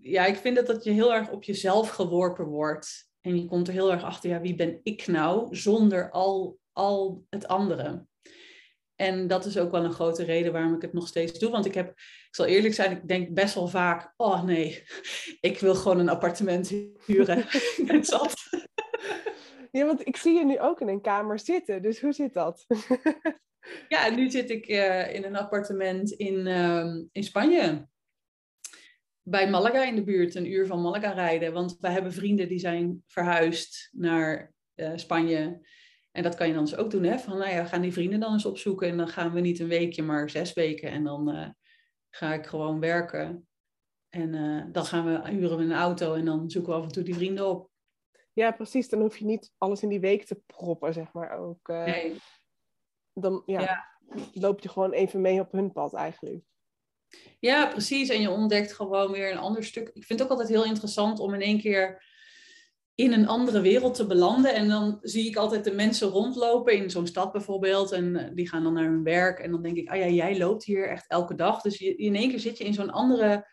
[0.00, 3.09] ja, ik vind dat, dat je heel erg op jezelf geworpen wordt.
[3.20, 7.24] En je komt er heel erg achter, ja, wie ben ik nou zonder al, al
[7.28, 8.06] het andere?
[8.94, 11.50] En dat is ook wel een grote reden waarom ik het nog steeds doe.
[11.50, 14.84] Want ik heb, ik zal eerlijk zijn, ik denk best wel vaak, oh nee,
[15.50, 16.68] ik wil gewoon een appartement
[17.06, 17.38] huren.
[17.76, 18.34] ik ben zat.
[19.70, 21.82] Ja, want ik zie je nu ook in een kamer zitten.
[21.82, 22.66] Dus hoe zit dat?
[23.88, 27.88] ja, nu zit ik uh, in een appartement in, uh, in Spanje.
[29.22, 31.52] Bij Malaga in de buurt, een uur van Malaga rijden.
[31.52, 35.68] Want wij hebben vrienden die zijn verhuisd naar uh, Spanje.
[36.10, 37.18] En dat kan je dan dus ook doen, hè?
[37.18, 38.88] Van, nou ja, we gaan die vrienden dan eens opzoeken.
[38.88, 40.90] En dan gaan we niet een weekje, maar zes weken.
[40.90, 41.48] En dan uh,
[42.10, 43.48] ga ik gewoon werken.
[44.08, 46.92] En uh, dan gaan we, huren we een auto en dan zoeken we af en
[46.92, 47.70] toe die vrienden op.
[48.32, 48.88] Ja, precies.
[48.88, 51.68] Dan hoef je niet alles in die week te proppen, zeg maar ook.
[51.68, 52.16] Nee.
[53.12, 53.84] Dan ja, ja,
[54.32, 56.44] loop je gewoon even mee op hun pad eigenlijk.
[57.40, 58.08] Ja, precies.
[58.08, 59.90] En je ontdekt gewoon weer een ander stuk.
[59.94, 62.02] Ik vind het ook altijd heel interessant om in één keer
[62.94, 64.54] in een andere wereld te belanden.
[64.54, 67.92] En dan zie ik altijd de mensen rondlopen in zo'n stad bijvoorbeeld.
[67.92, 69.38] En eh, die gaan dan naar hun werk.
[69.38, 71.60] En dan denk ik, ah ja, jij loopt hier echt elke dag.
[71.60, 73.48] Dus je, in één keer zit je in zo'n andere...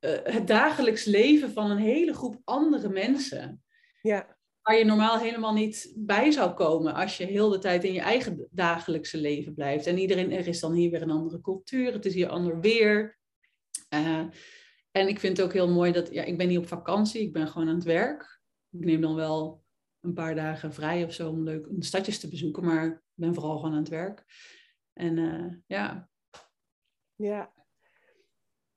[0.00, 3.62] Uh, het dagelijks leven van een hele groep andere mensen.
[4.02, 4.36] Ja.
[4.66, 8.00] Waar je normaal helemaal niet bij zou komen als je heel de tijd in je
[8.00, 9.86] eigen dagelijkse leven blijft.
[9.86, 13.18] En iedereen, er is dan hier weer een andere cultuur, het is hier ander weer.
[13.94, 14.24] Uh,
[14.90, 17.32] en ik vind het ook heel mooi dat, ja, ik ben niet op vakantie, ik
[17.32, 18.40] ben gewoon aan het werk.
[18.70, 19.64] Ik neem dan wel
[20.00, 23.56] een paar dagen vrij of zo om leuk stadjes te bezoeken, maar ik ben vooral
[23.56, 24.24] gewoon aan het werk.
[24.92, 26.08] En uh, ja.
[27.14, 27.52] Ja,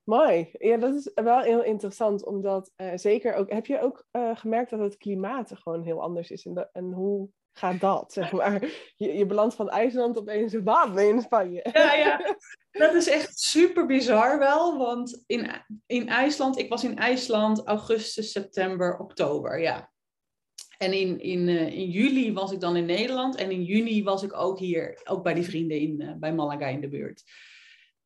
[0.09, 0.49] Mooi.
[0.59, 3.51] Ja, dat is wel heel interessant, omdat uh, zeker ook...
[3.51, 6.45] Heb je ook uh, gemerkt dat het klimaat gewoon heel anders is?
[6.45, 8.63] En, de, en hoe gaat dat, zeg maar?
[8.95, 11.65] Je, je belandt van IJsland opeens een in Spanje.
[11.73, 12.35] Ja, ja.
[12.71, 15.51] Dat is echt super bizar wel, want in,
[15.85, 16.59] in IJsland...
[16.59, 19.91] Ik was in IJsland augustus, september, oktober, ja.
[20.77, 23.35] En in, in, uh, in juli was ik dan in Nederland.
[23.35, 26.81] En in juni was ik ook hier, ook bij die vrienden in, bij Malaga in
[26.81, 27.23] de buurt.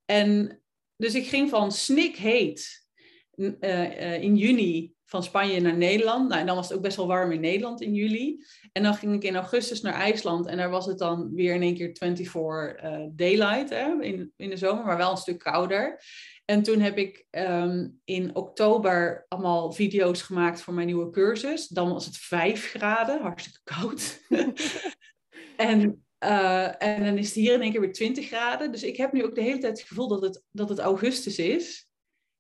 [0.05, 0.62] En
[0.97, 2.87] dus ik ging van snikheet
[3.35, 6.27] uh, in juni van Spanje naar Nederland.
[6.27, 8.45] Nou, en dan was het ook best wel warm in Nederland in juli.
[8.71, 10.45] En dan ging ik in augustus naar IJsland.
[10.45, 14.49] En daar was het dan weer in één keer 24 uh, daylight hè, in, in
[14.49, 16.03] de zomer, maar wel een stuk kouder.
[16.45, 21.67] En toen heb ik um, in oktober allemaal video's gemaakt voor mijn nieuwe cursus.
[21.67, 24.21] Dan was het 5 graden, hartstikke koud.
[25.57, 28.71] en uh, en dan is het hier in één keer weer 20 graden.
[28.71, 31.37] Dus ik heb nu ook de hele tijd het gevoel dat het, dat het augustus
[31.37, 31.87] is.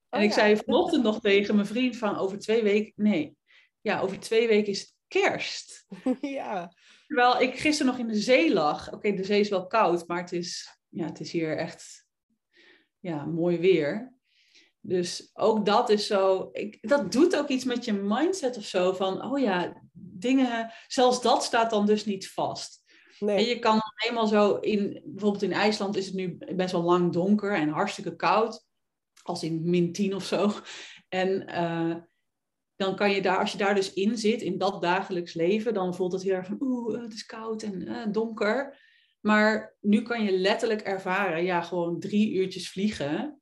[0.09, 2.93] En oh, ik zei vanochtend nog tegen mijn vriend van over twee weken...
[2.95, 3.35] Nee,
[3.81, 5.85] ja, over twee weken is het kerst.
[6.21, 6.73] ja.
[7.07, 8.93] Terwijl ik gisteren nog in de zee lag.
[8.93, 12.05] Oké, de zee is wel koud, maar het is, ja, het is hier echt
[12.99, 14.13] ja, mooi weer.
[14.79, 18.93] Dus ook dat is zo, ik, dat doet ook iets met je mindset of zo.
[18.93, 22.82] Van, oh ja, dingen, zelfs dat staat dan dus niet vast.
[23.19, 23.37] Nee.
[23.37, 27.13] En je kan eenmaal zo in, bijvoorbeeld in IJsland is het nu best wel lang
[27.13, 28.65] donker en hartstikke koud.
[29.23, 30.51] Als in min 10 of zo.
[31.09, 31.95] En uh,
[32.75, 35.95] dan kan je daar, als je daar dus in zit, in dat dagelijks leven, dan
[35.95, 38.81] voelt het heel erg van, oeh, het is koud en uh, donker.
[39.19, 43.41] Maar nu kan je letterlijk ervaren, ja, gewoon drie uurtjes vliegen,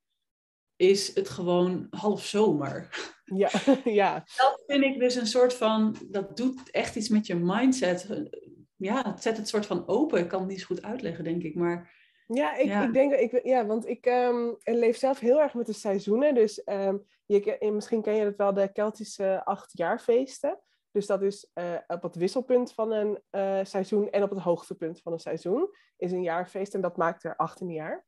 [0.76, 2.88] is het gewoon half zomer.
[3.24, 3.50] Ja,
[4.02, 4.14] ja.
[4.36, 8.08] Dat vind ik dus een soort van, dat doet echt iets met je mindset
[8.82, 10.20] ja, het zet het soort van open.
[10.20, 11.56] Ik kan het niet zo goed uitleggen, denk ik.
[11.56, 11.94] Maar,
[12.28, 15.74] ja, ik, ik denk, ik, ja, want ik um, leef zelf heel erg met de
[15.74, 16.36] seizoenen.
[16.36, 20.60] Dus um, je, misschien ken je het wel, de Keltische achtjaarfeesten.
[20.92, 25.02] Dus dat is uh, op het wisselpunt van een uh, seizoen en op het hoogtepunt
[25.02, 28.06] van een seizoen is een jaarfeest en dat maakt er 18 jaar.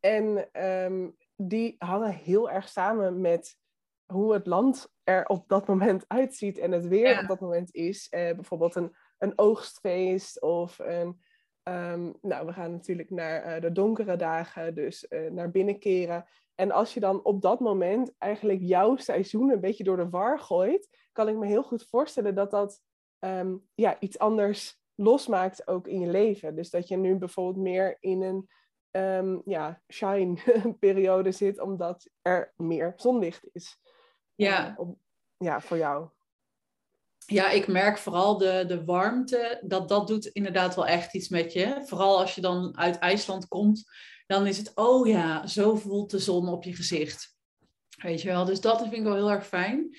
[0.00, 3.56] En um, die hangen heel erg samen met
[4.12, 8.06] hoe het land er op dat moment uitziet en het weer op dat moment is.
[8.10, 11.20] Uh, bijvoorbeeld een een oogstfeest of een.
[11.68, 16.24] Um, nou, we gaan natuurlijk naar uh, de donkere dagen, dus uh, naar binnenkeren.
[16.54, 20.38] En als je dan op dat moment eigenlijk jouw seizoen een beetje door de war
[20.38, 22.80] gooit, kan ik me heel goed voorstellen dat dat
[23.18, 26.54] um, ja, iets anders losmaakt ook in je leven.
[26.56, 28.48] Dus dat je nu bijvoorbeeld meer in een
[28.90, 33.78] um, ja, shine-periode zit, omdat er meer zonlicht is.
[34.34, 34.76] Ja.
[34.78, 34.88] Uh,
[35.36, 36.08] ja, voor jou.
[37.26, 41.52] Ja, ik merk vooral de, de warmte, dat dat doet inderdaad wel echt iets met
[41.52, 41.82] je.
[41.86, 43.84] Vooral als je dan uit IJsland komt,
[44.26, 47.36] dan is het, oh ja, zo voelt de zon op je gezicht.
[48.02, 49.96] Weet je wel, dus dat vind ik wel heel erg fijn.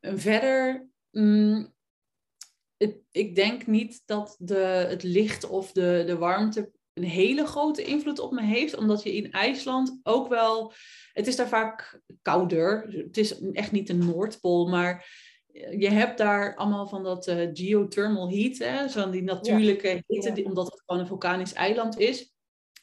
[0.00, 1.74] En verder, mm,
[3.10, 8.18] ik denk niet dat de, het licht of de, de warmte een hele grote invloed
[8.18, 10.72] op me heeft, omdat je in IJsland ook wel,
[11.12, 12.84] het is daar vaak kouder.
[12.88, 15.06] Het is echt niet de Noordpool, maar
[15.52, 20.70] je hebt daar allemaal van dat uh, geothermal heat, hè, zo die natuurlijke hitte, omdat
[20.70, 22.32] het gewoon een vulkanisch eiland is.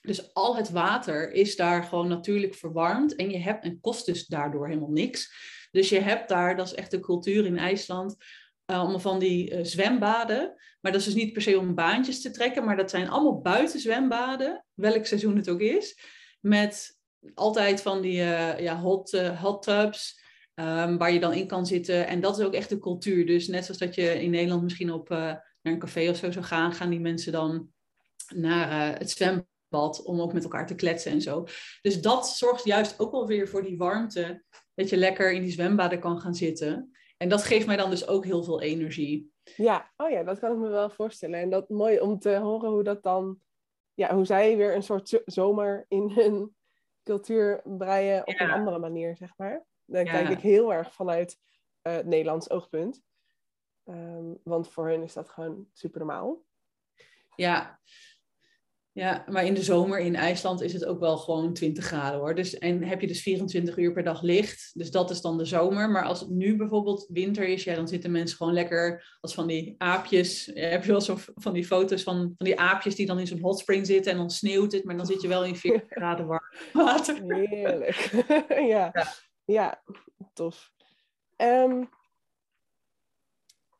[0.01, 4.25] Dus al het water is daar gewoon natuurlijk verwarmd en je hebt en kost dus
[4.25, 5.33] daardoor helemaal niks.
[5.71, 8.15] Dus je hebt daar, dat is echt de cultuur in IJsland,
[8.65, 10.53] uh, allemaal van die uh, zwembaden.
[10.81, 13.41] Maar dat is dus niet per se om baantjes te trekken, maar dat zijn allemaal
[13.41, 15.99] buitenzwembaden, welk seizoen het ook is.
[16.41, 16.99] Met
[17.33, 20.23] altijd van die ja, hot, hot tubs,
[20.55, 22.07] um, waar je dan in kan zitten.
[22.07, 23.25] En dat is ook echt de cultuur.
[23.25, 26.45] Dus net zoals dat je in Nederland misschien op, naar een café of zo zou
[26.45, 27.69] gaan, gaan die mensen dan
[28.33, 31.45] naar het zwembad om ook met elkaar te kletsen en zo.
[31.81, 35.51] Dus dat zorgt juist ook wel weer voor die warmte, dat je lekker in die
[35.51, 36.91] zwembaden kan gaan zitten.
[37.17, 39.31] En dat geeft mij dan dus ook heel veel energie.
[39.55, 41.39] Ja, oh ja, dat kan ik me wel voorstellen.
[41.39, 43.39] En dat mooi om te horen hoe dat dan,
[43.93, 46.55] ja, hoe zij weer een soort zomer in hun
[47.03, 49.65] cultuur breien op een andere manier, zeg maar.
[49.85, 51.39] Dan kijk ik heel erg vanuit
[51.83, 53.03] uh, Nederlands oogpunt.
[53.83, 56.43] Ehm, want voor hen is dat gewoon super normaal.
[57.35, 57.79] Ja,
[58.97, 62.35] ja, maar in de zomer in IJsland is het ook wel gewoon 20 graden hoor.
[62.35, 64.71] Dus, en heb je dus 24 uur per dag licht.
[64.73, 65.89] Dus dat is dan de zomer.
[65.89, 69.47] Maar als het nu bijvoorbeeld winter is, ja, dan zitten mensen gewoon lekker als van
[69.47, 70.51] die aapjes.
[70.53, 73.27] Ja, heb je wel zo van die foto's van, van die aapjes die dan in
[73.27, 76.27] zo'n hotspring zitten en dan sneeuwt het, maar dan zit je wel in 40 graden
[76.27, 77.21] warm water.
[77.27, 78.25] Heerlijk.
[78.73, 78.89] ja.
[78.93, 79.13] ja.
[79.45, 79.83] Ja,
[80.33, 80.73] tof.
[81.37, 81.89] Um,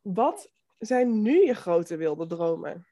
[0.02, 2.88] wat zijn nu je grote wilde dromen?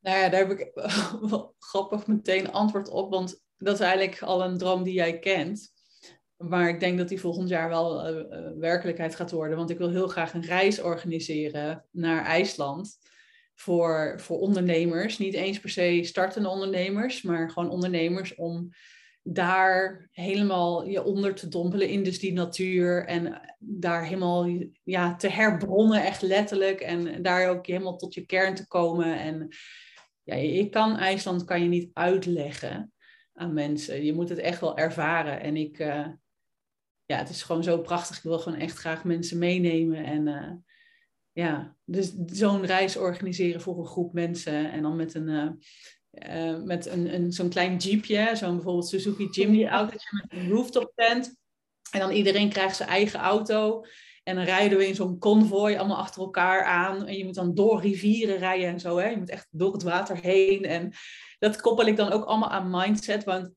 [0.00, 0.70] Nou ja, daar heb ik
[1.30, 5.72] wel grappig meteen antwoord op, want dat is eigenlijk al een droom die jij kent.
[6.36, 9.56] Maar ik denk dat die volgend jaar wel uh, werkelijkheid gaat worden.
[9.56, 12.98] Want ik wil heel graag een reis organiseren naar IJsland.
[13.54, 15.18] Voor, voor ondernemers.
[15.18, 18.70] Niet eens per se startende ondernemers, maar gewoon ondernemers om
[19.26, 23.06] daar helemaal je onder te dompelen in dus die natuur.
[23.06, 24.48] En daar helemaal
[24.82, 26.80] ja, te herbronnen, echt letterlijk.
[26.80, 29.18] En daar ook helemaal tot je kern te komen.
[29.18, 29.48] En
[30.22, 32.92] ja, je kan IJsland kan je niet uitleggen
[33.32, 34.04] aan mensen.
[34.04, 35.40] Je moet het echt wel ervaren.
[35.40, 36.06] En ik, uh,
[37.04, 38.16] ja, het is gewoon zo prachtig.
[38.16, 40.04] Ik wil gewoon echt graag mensen meenemen.
[40.04, 40.52] En uh,
[41.32, 44.72] ja, dus zo'n reis organiseren voor een groep mensen.
[44.72, 45.50] En dan met een, uh,
[46.64, 51.36] met een, een, zo'n klein jeepje, zo'n bijvoorbeeld Suzuki Jimny autootje met een rooftop tent.
[51.90, 53.84] En dan iedereen krijgt zijn eigen auto.
[54.22, 57.06] En dan rijden we in zo'n konvooi allemaal achter elkaar aan.
[57.06, 58.96] En je moet dan door rivieren rijden en zo.
[58.96, 59.08] Hè?
[59.08, 60.64] Je moet echt door het water heen.
[60.64, 60.92] En
[61.38, 63.24] dat koppel ik dan ook allemaal aan mindset.
[63.24, 63.50] Want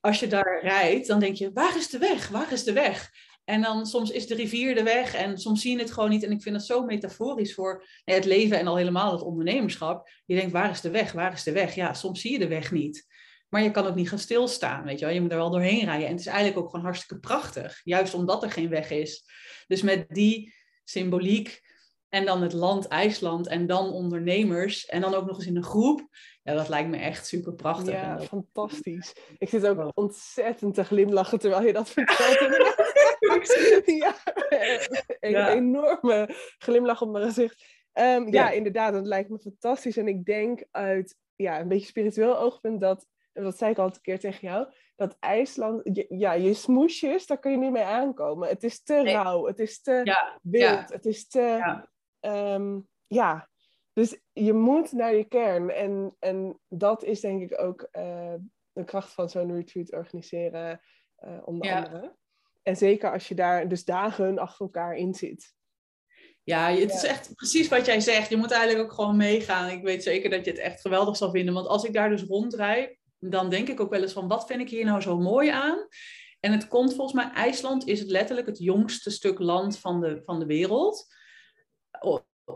[0.00, 2.28] als je daar rijdt, dan denk je, waar is de weg?
[2.28, 3.10] Waar is de weg?
[3.44, 6.22] En dan soms is de rivier de weg en soms zie je het gewoon niet.
[6.22, 10.08] En ik vind dat zo metaforisch voor het leven en al helemaal het ondernemerschap.
[10.26, 11.12] Je denkt, waar is de weg?
[11.12, 11.74] Waar is de weg?
[11.74, 13.06] Ja, soms zie je de weg niet.
[13.48, 15.14] Maar je kan ook niet gaan stilstaan, weet je wel.
[15.14, 16.06] Je moet er wel doorheen rijden.
[16.06, 17.80] En het is eigenlijk ook gewoon hartstikke prachtig.
[17.84, 19.24] Juist omdat er geen weg is.
[19.66, 21.60] Dus met die symboliek
[22.08, 25.64] en dan het land IJsland en dan ondernemers en dan ook nog eens in een
[25.64, 26.08] groep.
[26.42, 27.94] Ja, dat lijkt me echt super prachtig.
[27.94, 29.14] Ja, fantastisch.
[29.38, 32.38] Ik zit ook ontzettend te glimlachen terwijl je dat vertelt.
[33.86, 34.14] ja,
[35.20, 36.28] een enorme
[36.58, 37.64] glimlach op mijn gezicht.
[37.92, 38.26] Um, ja.
[38.30, 39.96] ja, inderdaad, dat lijkt me fantastisch.
[39.96, 44.00] En ik denk uit ja, een beetje spiritueel oogpunt dat dat zei ik al een
[44.00, 48.48] keer tegen jou, dat IJsland, ja, je smoesjes, daar kun je niet mee aankomen.
[48.48, 51.40] Het is te rauw, het is te ja, wild, het is te...
[51.40, 51.90] Ja.
[52.20, 53.50] Ehm, ja.
[53.92, 55.70] Dus je moet naar je kern.
[55.70, 58.34] En, en dat is denk ik ook uh,
[58.72, 60.80] de kracht van zo'n retreat organiseren,
[61.24, 62.16] uh, onder andere.
[62.62, 65.54] En zeker als je daar dus dagen achter elkaar in zit.
[66.44, 68.28] Ja, het is echt precies wat jij zegt.
[68.28, 69.70] Je moet eigenlijk ook gewoon meegaan.
[69.70, 71.54] Ik weet zeker dat je het echt geweldig zal vinden.
[71.54, 74.60] Want als ik daar dus rondrijd, dan denk ik ook wel eens van, wat vind
[74.60, 75.86] ik hier nou zo mooi aan?
[76.40, 80.22] En het komt volgens mij, IJsland is het letterlijk het jongste stuk land van de,
[80.24, 81.06] van de wereld.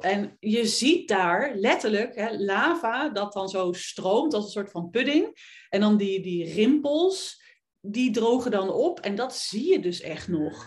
[0.00, 4.90] En je ziet daar letterlijk hè, lava dat dan zo stroomt als een soort van
[4.90, 5.36] pudding.
[5.68, 7.42] En dan die, die rimpels,
[7.80, 10.66] die drogen dan op en dat zie je dus echt nog.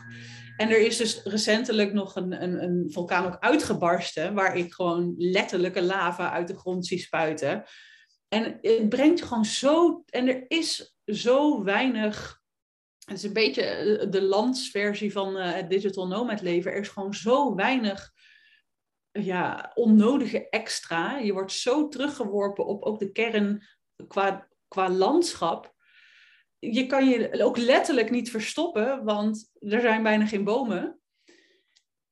[0.58, 5.14] En er is dus recentelijk nog een, een, een vulkaan ook uitgebarsten, waar ik gewoon
[5.18, 7.64] letterlijke lava uit de grond zie spuiten.
[8.28, 12.42] En het brengt gewoon zo, en er is zo weinig,
[13.06, 16.88] het is een beetje eh, de landsversie van uh, het digital nomad leven, er is
[16.88, 18.12] gewoon zo weinig
[19.12, 21.18] ja, onnodige extra.
[21.18, 23.68] Je wordt zo teruggeworpen op ook de kern
[24.08, 25.78] qua, qua landschap
[26.60, 31.00] je kan je ook letterlijk niet verstoppen, want er zijn bijna geen bomen.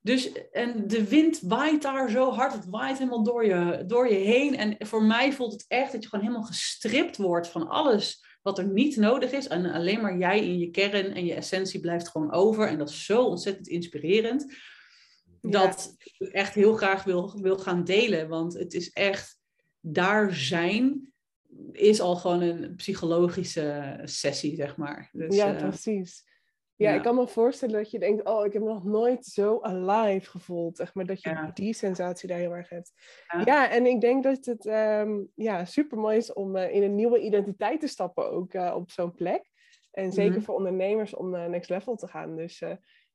[0.00, 4.18] Dus en de wind waait daar zo hard, het waait helemaal door je, door je
[4.18, 4.56] heen.
[4.56, 8.58] En voor mij voelt het echt dat je gewoon helemaal gestript wordt van alles wat
[8.58, 9.46] er niet nodig is.
[9.46, 12.68] En alleen maar jij in je kern en je essentie blijft gewoon over.
[12.68, 14.54] En dat is zo ontzettend inspirerend.
[15.40, 18.28] Dat ik echt heel graag wil, wil gaan delen.
[18.28, 19.38] Want het is echt
[19.80, 21.12] daar zijn
[21.72, 25.08] is al gewoon een psychologische sessie, zeg maar.
[25.12, 26.26] Dus, ja, uh, precies.
[26.76, 29.60] Ja, ik kan me voorstellen dat je denkt, oh, ik heb me nog nooit zo
[29.60, 30.76] alive gevoeld.
[30.76, 32.92] Zeg maar dat je die sensatie daar heel erg hebt.
[33.44, 36.94] Ja, en ik denk dat het um, ja, super mooi is om uh, in een
[36.94, 39.50] nieuwe identiteit te stappen ook uh, op zo'n plek.
[39.90, 40.44] En zeker mm -hmm.
[40.44, 42.36] voor ondernemers om naar next level te gaan.
[42.36, 42.62] Dus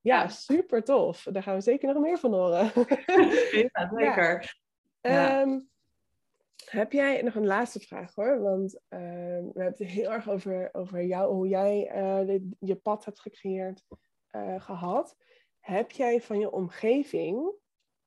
[0.03, 1.23] ja, super tof.
[1.31, 2.71] Daar gaan we zeker nog meer van horen.
[3.73, 4.59] ja, zeker.
[5.01, 5.41] Ja.
[5.41, 5.69] Um,
[6.65, 8.41] heb jij nog een laatste vraag hoor?
[8.41, 13.05] Want uh, we hebben het heel erg over, over jou, hoe jij uh, je pad
[13.05, 13.83] hebt gecreëerd
[14.31, 15.15] uh, gehad.
[15.59, 17.53] Heb jij van je omgeving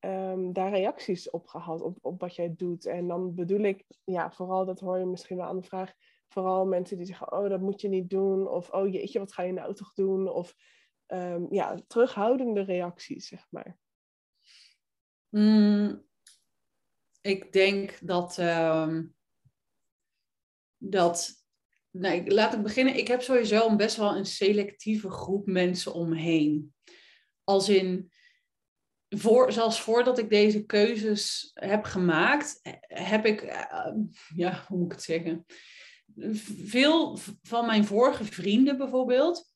[0.01, 2.86] um, daar reacties op gehad, op, op wat jij doet?
[2.86, 5.92] En dan bedoel ik, ja, vooral, dat hoor je misschien wel aan de vraag,
[6.28, 8.49] vooral mensen die zeggen, oh, dat moet je niet doen.
[8.49, 10.28] Of, oh jeetje, wat ga je nou toch doen?
[10.28, 10.55] Of,
[11.07, 13.76] um, ja, terughoudende reacties, zeg maar.
[15.28, 16.04] Mm,
[17.20, 18.38] ik denk dat.
[18.38, 18.98] Uh,
[20.78, 21.44] dat
[21.90, 22.96] nee, laat ik beginnen.
[22.96, 26.74] Ik heb sowieso best wel een selectieve groep mensen omheen.
[27.44, 28.11] Als in.
[29.09, 33.92] Voor, zelfs voordat ik deze keuzes heb gemaakt, heb ik, uh,
[34.34, 35.44] ja, hoe moet ik het zeggen?
[36.64, 39.55] Veel van mijn vorige vrienden bijvoorbeeld,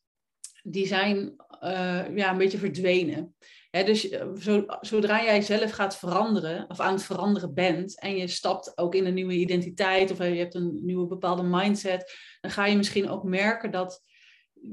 [0.70, 3.34] die zijn uh, ja, een beetje verdwenen
[3.70, 8.28] dus eh, zo, zodra jij zelf gaat veranderen, of aan het veranderen bent, en je
[8.28, 12.66] stapt ook in een nieuwe identiteit, of je hebt een nieuwe bepaalde mindset, dan ga
[12.66, 14.08] je misschien ook merken dat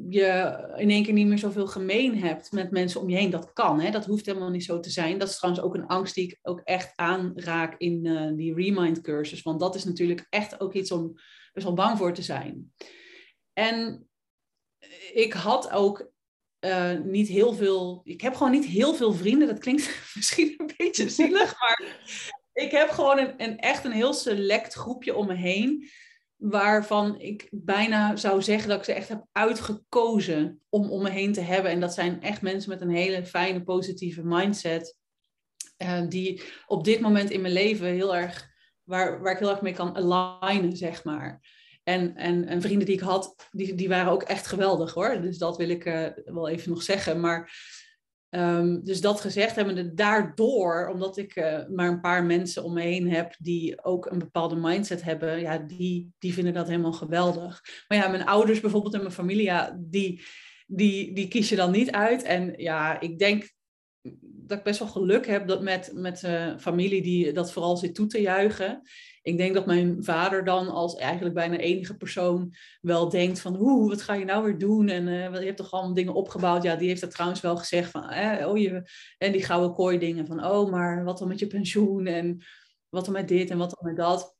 [0.09, 3.29] je in één keer niet meer zoveel gemeen hebt met mensen om je heen.
[3.29, 5.17] Dat kan, dat hoeft helemaal niet zo te zijn.
[5.17, 9.01] Dat is trouwens ook een angst die ik ook echt aanraak in uh, die Remind
[9.01, 9.41] cursus.
[9.41, 11.13] Want dat is natuurlijk echt ook iets om
[11.53, 12.73] best wel bang voor te zijn.
[13.53, 14.06] En
[15.13, 16.11] ik had ook
[16.59, 18.01] uh, niet heel veel.
[18.03, 19.47] Ik heb gewoon niet heel veel vrienden.
[19.47, 21.97] Dat klinkt misschien een beetje zielig, maar
[22.53, 25.89] ik heb gewoon een, een, echt een heel select groepje om me heen.
[26.35, 31.33] Waarvan ik bijna zou zeggen dat ik ze echt heb uitgekozen om om me heen
[31.33, 31.71] te hebben.
[31.71, 34.97] En dat zijn echt mensen met een hele fijne, positieve mindset.
[35.77, 38.47] Uh, die op dit moment in mijn leven heel erg,
[38.83, 41.41] waar, waar ik heel erg mee kan alignen, zeg maar.
[41.87, 45.21] En, en, en, vrienden die ik had, die, die waren ook echt geweldig hoor.
[45.21, 47.19] Dus dat wil ik uh, wel even nog zeggen.
[47.19, 47.51] Maar
[48.29, 52.81] um, dus dat gezegd hebbende, daardoor, omdat ik uh, maar een paar mensen om me
[52.81, 57.61] heen heb die ook een bepaalde mindset hebben, ja, die, die vinden dat helemaal geweldig.
[57.87, 60.23] Maar ja, mijn ouders bijvoorbeeld en mijn familie, ja, die,
[60.67, 62.23] die, die kies je dan niet uit.
[62.23, 63.49] En ja, ik denk
[64.21, 67.95] dat ik best wel geluk heb dat met, met uh, familie die dat vooral zit
[67.95, 68.81] toe te juichen
[69.27, 73.89] ik denk dat mijn vader dan als eigenlijk bijna enige persoon wel denkt van, hoe,
[73.89, 74.89] wat ga je nou weer doen?
[74.89, 76.63] En uh, je hebt toch allemaal dingen opgebouwd.
[76.63, 79.97] Ja, die heeft dat trouwens wel gezegd van, eh, oh je, en die gouden kooi
[79.97, 82.05] dingen van, oh, maar wat dan met je pensioen?
[82.05, 82.43] En
[82.89, 84.35] wat dan met dit en wat dan met dat?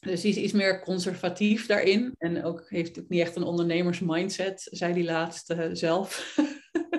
[0.00, 2.14] Dus die is iets meer conservatief daarin.
[2.18, 6.36] En ook heeft ook niet echt een ondernemersmindset, zei hij laatst uh, zelf.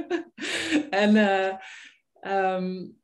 [0.89, 1.17] en
[2.21, 2.97] um,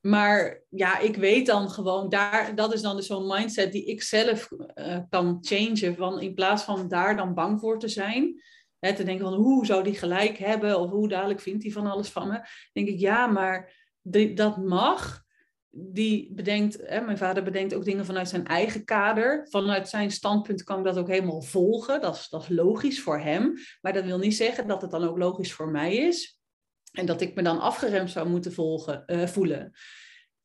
[0.00, 4.02] maar ja, ik weet dan gewoon, daar, dat is dan dus zo'n mindset die ik
[4.02, 5.96] zelf uh, kan changen.
[5.96, 8.42] Van in plaats van daar dan bang voor te zijn.
[8.78, 10.80] Hè, te denken van hoe zou die gelijk hebben?
[10.80, 12.40] Of hoe dadelijk vindt hij van alles van me?
[12.72, 13.72] denk ik, ja, maar
[14.34, 15.26] dat mag.
[15.70, 19.46] Die bedenkt, hè, mijn vader bedenkt ook dingen vanuit zijn eigen kader.
[19.50, 22.00] Vanuit zijn standpunt kan ik dat ook helemaal volgen.
[22.00, 23.54] Dat is, dat is logisch voor hem.
[23.80, 26.37] Maar dat wil niet zeggen dat het dan ook logisch voor mij is.
[26.98, 29.72] En dat ik me dan afgeremd zou moeten volgen, uh, voelen.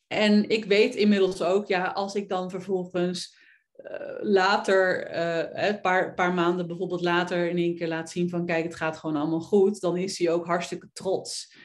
[0.08, 3.38] En ik weet inmiddels ook, ja, als ik dan vervolgens
[3.78, 8.46] uh, later, uh, een paar, paar maanden bijvoorbeeld later, in één keer laat zien van
[8.46, 11.56] kijk, het gaat gewoon allemaal goed, dan is hij ook hartstikke trots.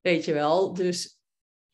[0.00, 0.72] Weet je wel.
[0.72, 1.20] Dus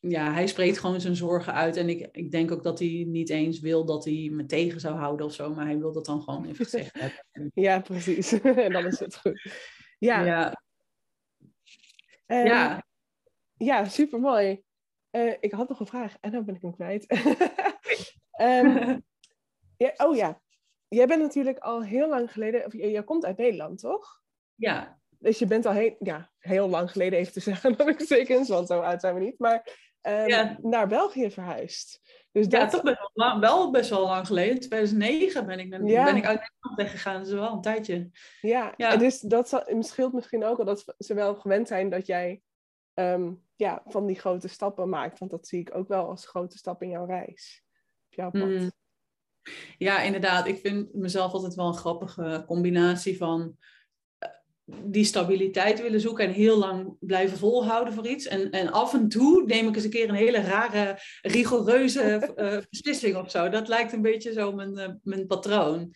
[0.00, 1.76] ja, hij spreekt gewoon zijn zorgen uit.
[1.76, 4.96] En ik, ik denk ook dat hij niet eens wil dat hij me tegen zou
[4.96, 5.54] houden of zo.
[5.54, 7.50] Maar hij wil dat dan gewoon even hebben.
[7.54, 8.32] Ja, precies.
[8.42, 9.52] en dan is het goed.
[9.98, 10.24] Ja.
[10.24, 10.66] Ja.
[12.28, 12.82] Ehm, Ja.
[13.56, 14.62] Ja, supermooi.
[15.10, 17.06] Eh ik had nog een vraag en dan ben ik hem kwijt.
[18.30, 18.98] Ehm,
[19.84, 20.40] ja, oh ja,
[20.88, 24.22] jij bent natuurlijk al heel lang geleden, of jij komt uit Nederland, toch?
[24.54, 24.96] ja.
[25.20, 28.46] Dus je bent al heel, ja, heel lang geleden even te zeggen, dat ik zeker
[28.46, 30.58] want zo oud zijn we niet, maar ehm, Ja.
[30.62, 32.00] naar België verhuisd.
[32.38, 33.10] Dus Ja, dat, toch best
[33.40, 34.54] wel, best wel lang geleden.
[34.54, 36.04] In 2009 ben ik, Ja.
[36.04, 37.16] ben ik uit Nederland weggegaan.
[37.18, 38.10] Dat is wel een tijdje.
[38.40, 38.92] ja, Ja.
[38.92, 42.42] en dus dat scheelt misschien ook al dat ze wel gewend zijn dat jij
[42.94, 45.18] ehm, ja, van die grote stappen maakt.
[45.18, 47.64] Want dat zie ik ook wel als grote stap in jouw reis.
[48.06, 48.48] Op jouw pad.
[48.48, 48.70] Mm.
[49.78, 50.46] Ja, inderdaad.
[50.46, 53.56] Ik vind mezelf altijd wel een grappige combinatie van
[54.84, 58.26] die stabiliteit willen zoeken en heel lang blijven volhouden voor iets.
[58.26, 62.00] En, en af en toe neem ik eens een keer een hele rare, rigoureuze
[62.36, 63.48] eh, beslissing of zo.
[63.48, 65.94] Dat lijkt een beetje zo mijn, eh, mijn patroon.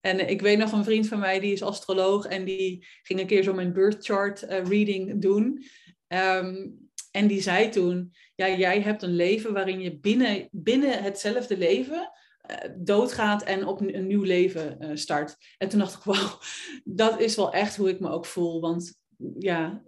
[0.00, 3.20] En eh, ik weet nog een vriend van mij, die is astroloog en die ging
[3.20, 5.64] een keer zo mijn birth chart reading doen.
[6.06, 6.66] Ehm,
[7.10, 12.10] en die zei toen, ja, jij hebt een leven waarin je binnen, binnen hetzelfde leven
[12.76, 15.36] doodgaat en op een, nieuw leven eh, start.
[15.58, 16.38] En toen dacht ik, wauw,
[16.84, 18.60] dat is wel echt hoe ik me ook voel.
[18.60, 19.02] Want
[19.38, 19.82] ja,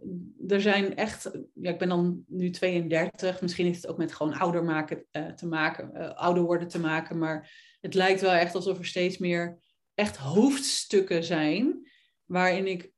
[0.48, 4.34] er zijn echt, ja, ik ben dan nu 32, misschien heeft het ook met gewoon
[4.34, 7.50] ouder maken eh, te maken, eh, ouder worden te maken, maar
[7.80, 9.58] het lijkt wel echt alsof er steeds meer
[9.94, 11.90] echt hoofdstukken zijn
[12.24, 12.90] waarin ik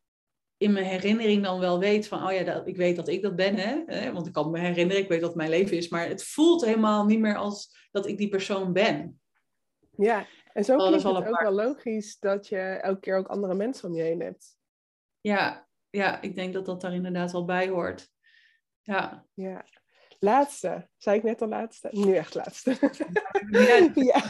[0.57, 3.37] in mijn herinnering dan wel weet van, oh ja, dat, ik weet dat ik dat
[3.37, 4.13] ben, hè?
[4.13, 7.05] want ik kan me herinneren, ik weet het mijn leven is, maar het voelt helemaal
[7.05, 9.21] niet meer als dat ik die persoon ben.
[10.05, 13.27] Ja, en zo Oh, klinkt wel het ook wel logisch dat je elke keer ook
[13.29, 14.57] andere mensen om je heen hebt.
[15.21, 18.11] Ja, ja, ik denk dat dat daar inderdaad wel bij hoort.
[18.81, 19.27] Ja.
[19.35, 19.65] Ja.
[20.19, 20.89] Laatste.
[20.97, 21.89] Zei ik net al laatste?
[21.93, 22.77] Nu echt laatste.
[23.51, 23.91] Ja.
[24.13, 24.23] ja.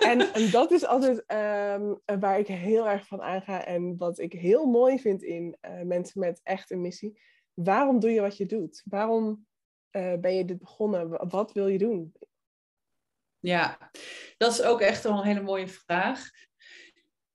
[0.00, 4.32] En, en dat is altijd ehm, waar ik heel erg van aanga en wat ik
[4.32, 7.20] heel mooi vind in eh, mensen met echt een missie.
[7.54, 8.82] Waarom doe je wat je doet?
[8.84, 9.46] Waarom
[9.90, 11.08] eh, ben je dit begonnen?
[11.08, 12.12] Wa- Wat wil je doen?
[13.40, 13.90] Ja,
[14.36, 16.30] dat is ook echt wel een hele mooie vraag.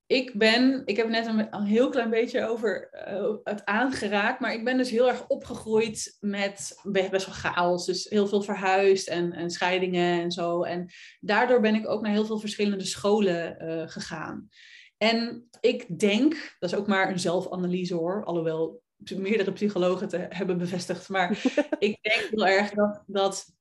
[0.07, 4.53] Ik ben, ik heb net een, een heel klein beetje over eh, het aangeraakt, maar
[4.53, 7.85] ik ben dus heel erg opgegroeid met be- best wel chaos.
[7.85, 10.63] Dus heel veel verhuisd en, en scheidingen en zo.
[10.63, 10.89] En
[11.19, 14.49] daardoor ben ik ook naar heel veel verschillende scholen eh, gegaan.
[14.97, 18.83] En ik denk, dat is ook maar een zelfanalyse hoor, alhoewel
[19.15, 21.29] meerdere psychologen het eh, hebben bevestigd, maar
[21.79, 23.54] ik denk heel erg dat, dat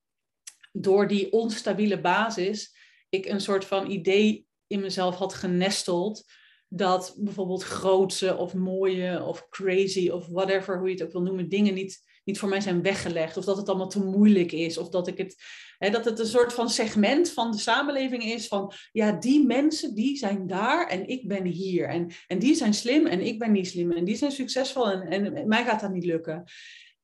[0.76, 2.72] door die onstabiele basis
[3.08, 6.24] ik een soort van idee in mezelf had genesteld
[6.68, 11.48] dat bijvoorbeeld grootse of mooie of crazy of whatever, hoe je het ook wil noemen,
[11.48, 13.36] dingen niet, niet voor mij zijn weggelegd.
[13.36, 14.78] Of dat het allemaal te moeilijk is.
[14.78, 15.36] Of dat, ik het,
[15.78, 19.94] hè, dat het een soort van segment van de samenleving is van, ja, die mensen
[19.94, 21.88] die zijn daar en ik ben hier.
[21.88, 23.92] En, en die zijn slim en ik ben niet slim.
[23.92, 26.44] En die zijn succesvol en, en mij gaat dat niet lukken.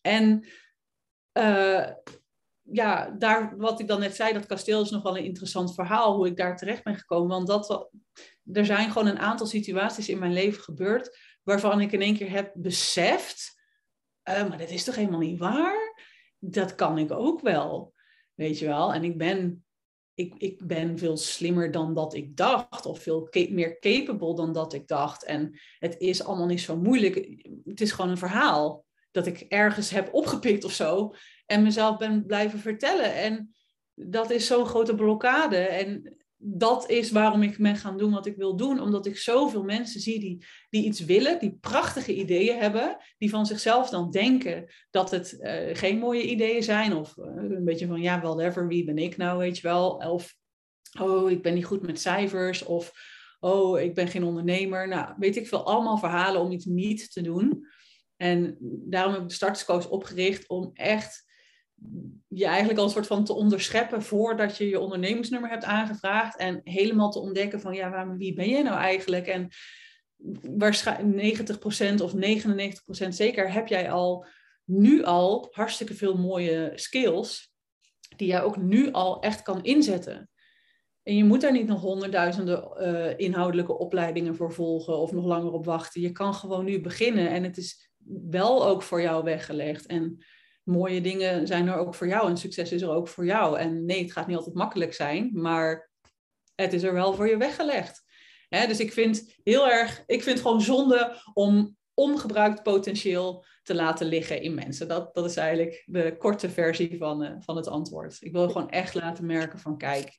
[0.00, 0.46] En
[1.32, 1.86] eh,
[2.72, 6.14] ja, daar, wat ik dan net zei, dat kasteel is nog wel een interessant verhaal,
[6.16, 7.28] hoe ik daar terecht ben gekomen.
[7.28, 7.90] Want dat,
[8.52, 12.30] er zijn gewoon een aantal situaties in mijn leven gebeurd, waarvan ik in één keer
[12.30, 13.60] heb beseft,
[14.22, 16.04] eh, maar dat is toch helemaal niet waar?
[16.38, 17.94] Dat kan ik ook wel,
[18.34, 18.92] weet je wel.
[18.92, 19.64] En ik ben,
[20.14, 24.72] ik, ik ben veel slimmer dan dat ik dacht, of veel meer capable dan dat
[24.72, 25.24] ik dacht.
[25.24, 27.14] En het is allemaal niet zo moeilijk.
[27.64, 31.14] Het is gewoon een verhaal dat ik ergens heb opgepikt of zo
[31.46, 33.14] en mezelf ben blijven vertellen.
[33.14, 33.54] En
[33.94, 35.56] dat is zo'n grote blokkade.
[35.56, 38.80] En dat is waarom ik ben gaan doen wat ik wil doen.
[38.80, 43.46] Omdat ik zoveel mensen zie die, die iets willen, die prachtige ideeën hebben, die van
[43.46, 46.94] zichzelf dan denken dat het eh, geen mooie ideeën zijn.
[46.94, 49.90] Of eh, een beetje van, ja, whatever, wie ben ik nou, weet je wel.
[49.90, 50.36] Of,
[51.00, 52.64] oh, ik ben niet goed met cijfers.
[52.64, 52.92] Of,
[53.40, 54.88] oh, ik ben geen ondernemer.
[54.88, 57.66] Nou, weet ik veel, allemaal verhalen om iets niet te doen.
[58.20, 61.24] En daarom heb ik de starterscoach opgericht om echt
[62.28, 66.36] je eigenlijk al een soort van te onderscheppen voordat je je ondernemingsnummer hebt aangevraagd.
[66.36, 69.26] En helemaal te ontdekken van ja, maar wie ben je nou eigenlijk?
[69.26, 69.48] En
[70.56, 72.14] waarschijnlijk 90% of
[73.04, 74.26] 99% zeker heb jij al
[74.64, 77.52] nu al hartstikke veel mooie skills
[78.16, 80.30] die jij ook nu al echt kan inzetten.
[81.02, 85.52] En je moet daar niet nog honderdduizenden eh, inhoudelijke opleidingen voor volgen of nog langer
[85.52, 86.00] op wachten.
[86.00, 87.89] Je kan gewoon nu beginnen en het is
[88.30, 89.86] wel ook voor jou weggelegd.
[89.86, 90.24] En
[90.62, 93.58] mooie dingen zijn er ook voor jou en succes is er ook voor jou.
[93.58, 95.90] En nee, het gaat niet altijd makkelijk zijn, maar
[96.54, 98.02] het is er wel voor je weggelegd.
[98.48, 104.06] Hè, dus ik vind heel erg, ik vind gewoon zonde om ongebruikt potentieel te laten
[104.06, 104.88] liggen in mensen.
[104.88, 108.16] Dat, dat is eigenlijk de korte versie van, uh, van het antwoord.
[108.20, 110.18] Ik wil gewoon echt laten merken van kijk,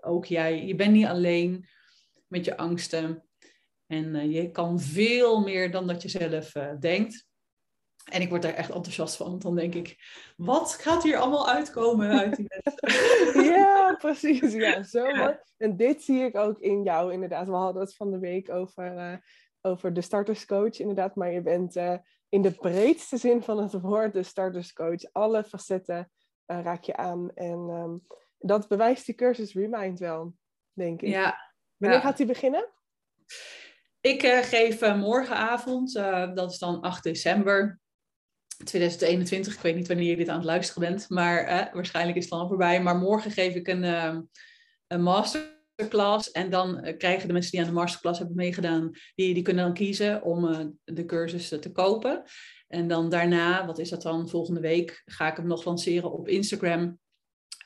[0.00, 1.68] ook jij, je bent niet alleen
[2.26, 3.24] met je angsten.
[3.86, 7.26] En uh, je kan veel meer dan dat je zelf uh, denkt.
[8.04, 9.26] En ik word daar echt enthousiast van.
[9.28, 9.96] Want dan denk ik,
[10.36, 13.44] wat gaat hier allemaal uitkomen uit die mensen?
[13.54, 14.52] ja, precies.
[14.52, 15.38] Ja, zo mooi.
[15.56, 17.46] En dit zie ik ook in jou inderdaad.
[17.46, 19.16] We hadden het van de week over, uh,
[19.60, 21.14] over de starterscoach inderdaad.
[21.14, 21.96] Maar je bent uh,
[22.28, 25.12] in de breedste zin van het woord de starterscoach.
[25.12, 26.10] Alle facetten
[26.46, 27.30] uh, raak je aan.
[27.34, 28.06] En um,
[28.38, 30.34] dat bewijst die cursus Remind wel,
[30.72, 31.08] denk ik.
[31.08, 31.50] Ja.
[31.76, 32.04] Wanneer ja.
[32.04, 32.68] gaat die beginnen?
[34.00, 35.92] Ik geef morgenavond,
[36.34, 37.81] dat is dan 8 december,
[38.64, 39.54] 2021.
[39.54, 42.32] Ik weet niet wanneer je dit aan het luisteren bent, maar eh, waarschijnlijk is het
[42.32, 42.82] dan voorbij.
[42.82, 44.18] Maar morgen geef ik een, uh,
[44.86, 46.30] een masterclass.
[46.30, 49.64] En dan uh, krijgen de mensen die aan de masterclass hebben meegedaan, die, die kunnen
[49.64, 52.22] dan kiezen om uh, de cursus te kopen.
[52.68, 56.28] En dan daarna, wat is dat dan, volgende week ga ik hem nog lanceren op
[56.28, 56.98] Instagram.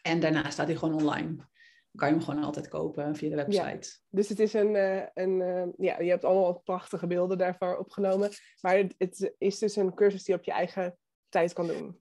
[0.03, 1.49] En daarna staat hij gewoon online.
[1.97, 3.63] Kan je hem gewoon altijd kopen via de website.
[3.63, 7.77] Ja, dus het is een, uh, een uh, ja, je hebt allemaal prachtige beelden daarvoor
[7.77, 8.31] opgenomen.
[8.61, 12.01] Maar het, het, is dus een cursus die je op je eigen tijd kan doen.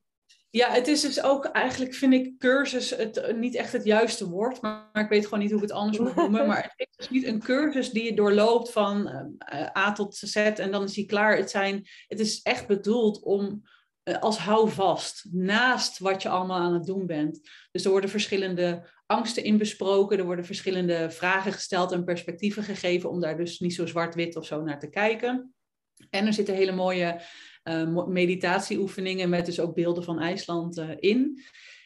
[0.50, 4.62] Ja, het is dus ook eigenlijk, vind ik, cursus het, niet echt het juiste woord.
[4.62, 6.48] Maar, maar ik weet gewoon niet hoe ik het anders moet noemen.
[6.48, 9.08] maar het is dus niet een cursus die je doorloopt van
[9.54, 11.38] uh, A tot Z en dan is hij klaar.
[11.38, 13.64] Het, zijn, het is echt bedoeld om
[14.20, 17.50] als houvast naast wat je allemaal aan het doen bent.
[17.72, 23.10] Dus er worden verschillende angsten in besproken, er worden verschillende vragen gesteld en perspectieven gegeven
[23.10, 25.54] om daar dus niet zo zwart-wit of zo naar te kijken.
[26.10, 27.22] En er zitten hele mooie
[27.64, 31.44] uh, meditatieoefeningen met dus ook beelden van IJsland uh, in.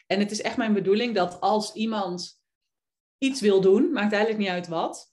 [0.08, 2.42] En het is echt mijn bedoeling dat als iemand
[3.18, 5.08] iets wil doen, maakt eigenlijk niet uit wat.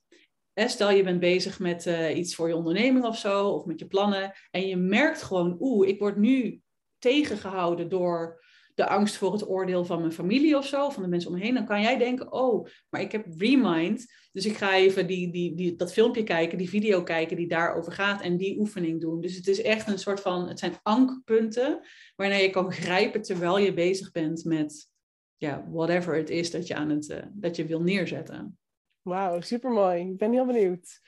[0.55, 3.87] Stel je bent bezig met uh, iets voor je onderneming of zo, of met je
[3.87, 6.61] plannen, en je merkt gewoon, oeh, ik word nu
[6.99, 8.45] tegengehouden door
[8.77, 11.45] de angst voor het oordeel van mijn familie of zo, van de mensen om me
[11.45, 15.33] heen, dan kan jij denken, oh, maar ik heb Remind, dus ik ga even die,
[15.33, 19.21] die, die, dat filmpje kijken, die video kijken die daarover gaat en die oefening doen.
[19.21, 21.81] Dus het is echt een soort van, het zijn ankerpunten
[22.17, 24.91] waarnaar je kan grijpen terwijl je bezig bent met,
[25.37, 28.59] ja, whatever het is dat je, aan het, uh, dat je wil neerzetten.
[29.03, 30.01] Wauw, supermooi.
[30.01, 31.01] Ik ben heel benieuwd.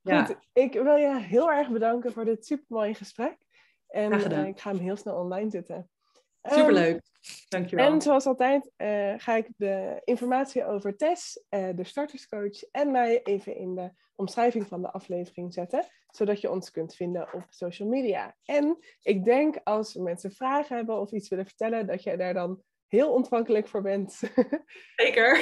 [0.00, 0.24] Ja.
[0.24, 3.36] Goed, ik wil je heel erg bedanken voor dit supermooie gesprek.
[3.88, 5.88] En uh, ik ga hem heel snel online zetten.
[6.44, 6.94] Superleuk.
[6.94, 7.00] Um,
[7.48, 7.92] Dankjewel.
[7.92, 13.22] En zoals altijd uh, ga ik de informatie over Tess, uh, de starterscoach en mij
[13.22, 17.88] even in de omschrijving van de aflevering zetten, zodat je ons kunt vinden op social
[17.88, 18.36] media.
[18.44, 22.62] En ik denk als mensen vragen hebben of iets willen vertellen, dat jij daar dan
[22.86, 24.20] heel ontvankelijk voor bent.
[24.96, 25.32] Zeker.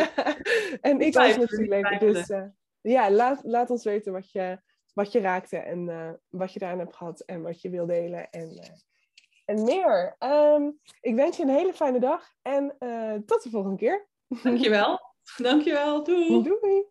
[0.80, 2.00] en ik ook natuurlijk.
[2.00, 2.44] Dus uh,
[2.80, 4.58] ja, laat, laat ons weten wat je,
[4.94, 8.30] wat je raakte en wat je daaraan hebt gehad en wat je wil delen.
[8.30, 8.60] En
[9.52, 10.16] en meer.
[10.18, 14.08] Um, ik wens je een hele fijne dag en uh, tot de volgende keer.
[14.42, 15.00] Dankjewel.
[15.36, 16.04] Dankjewel.
[16.04, 16.42] Doei.
[16.42, 16.84] Doei.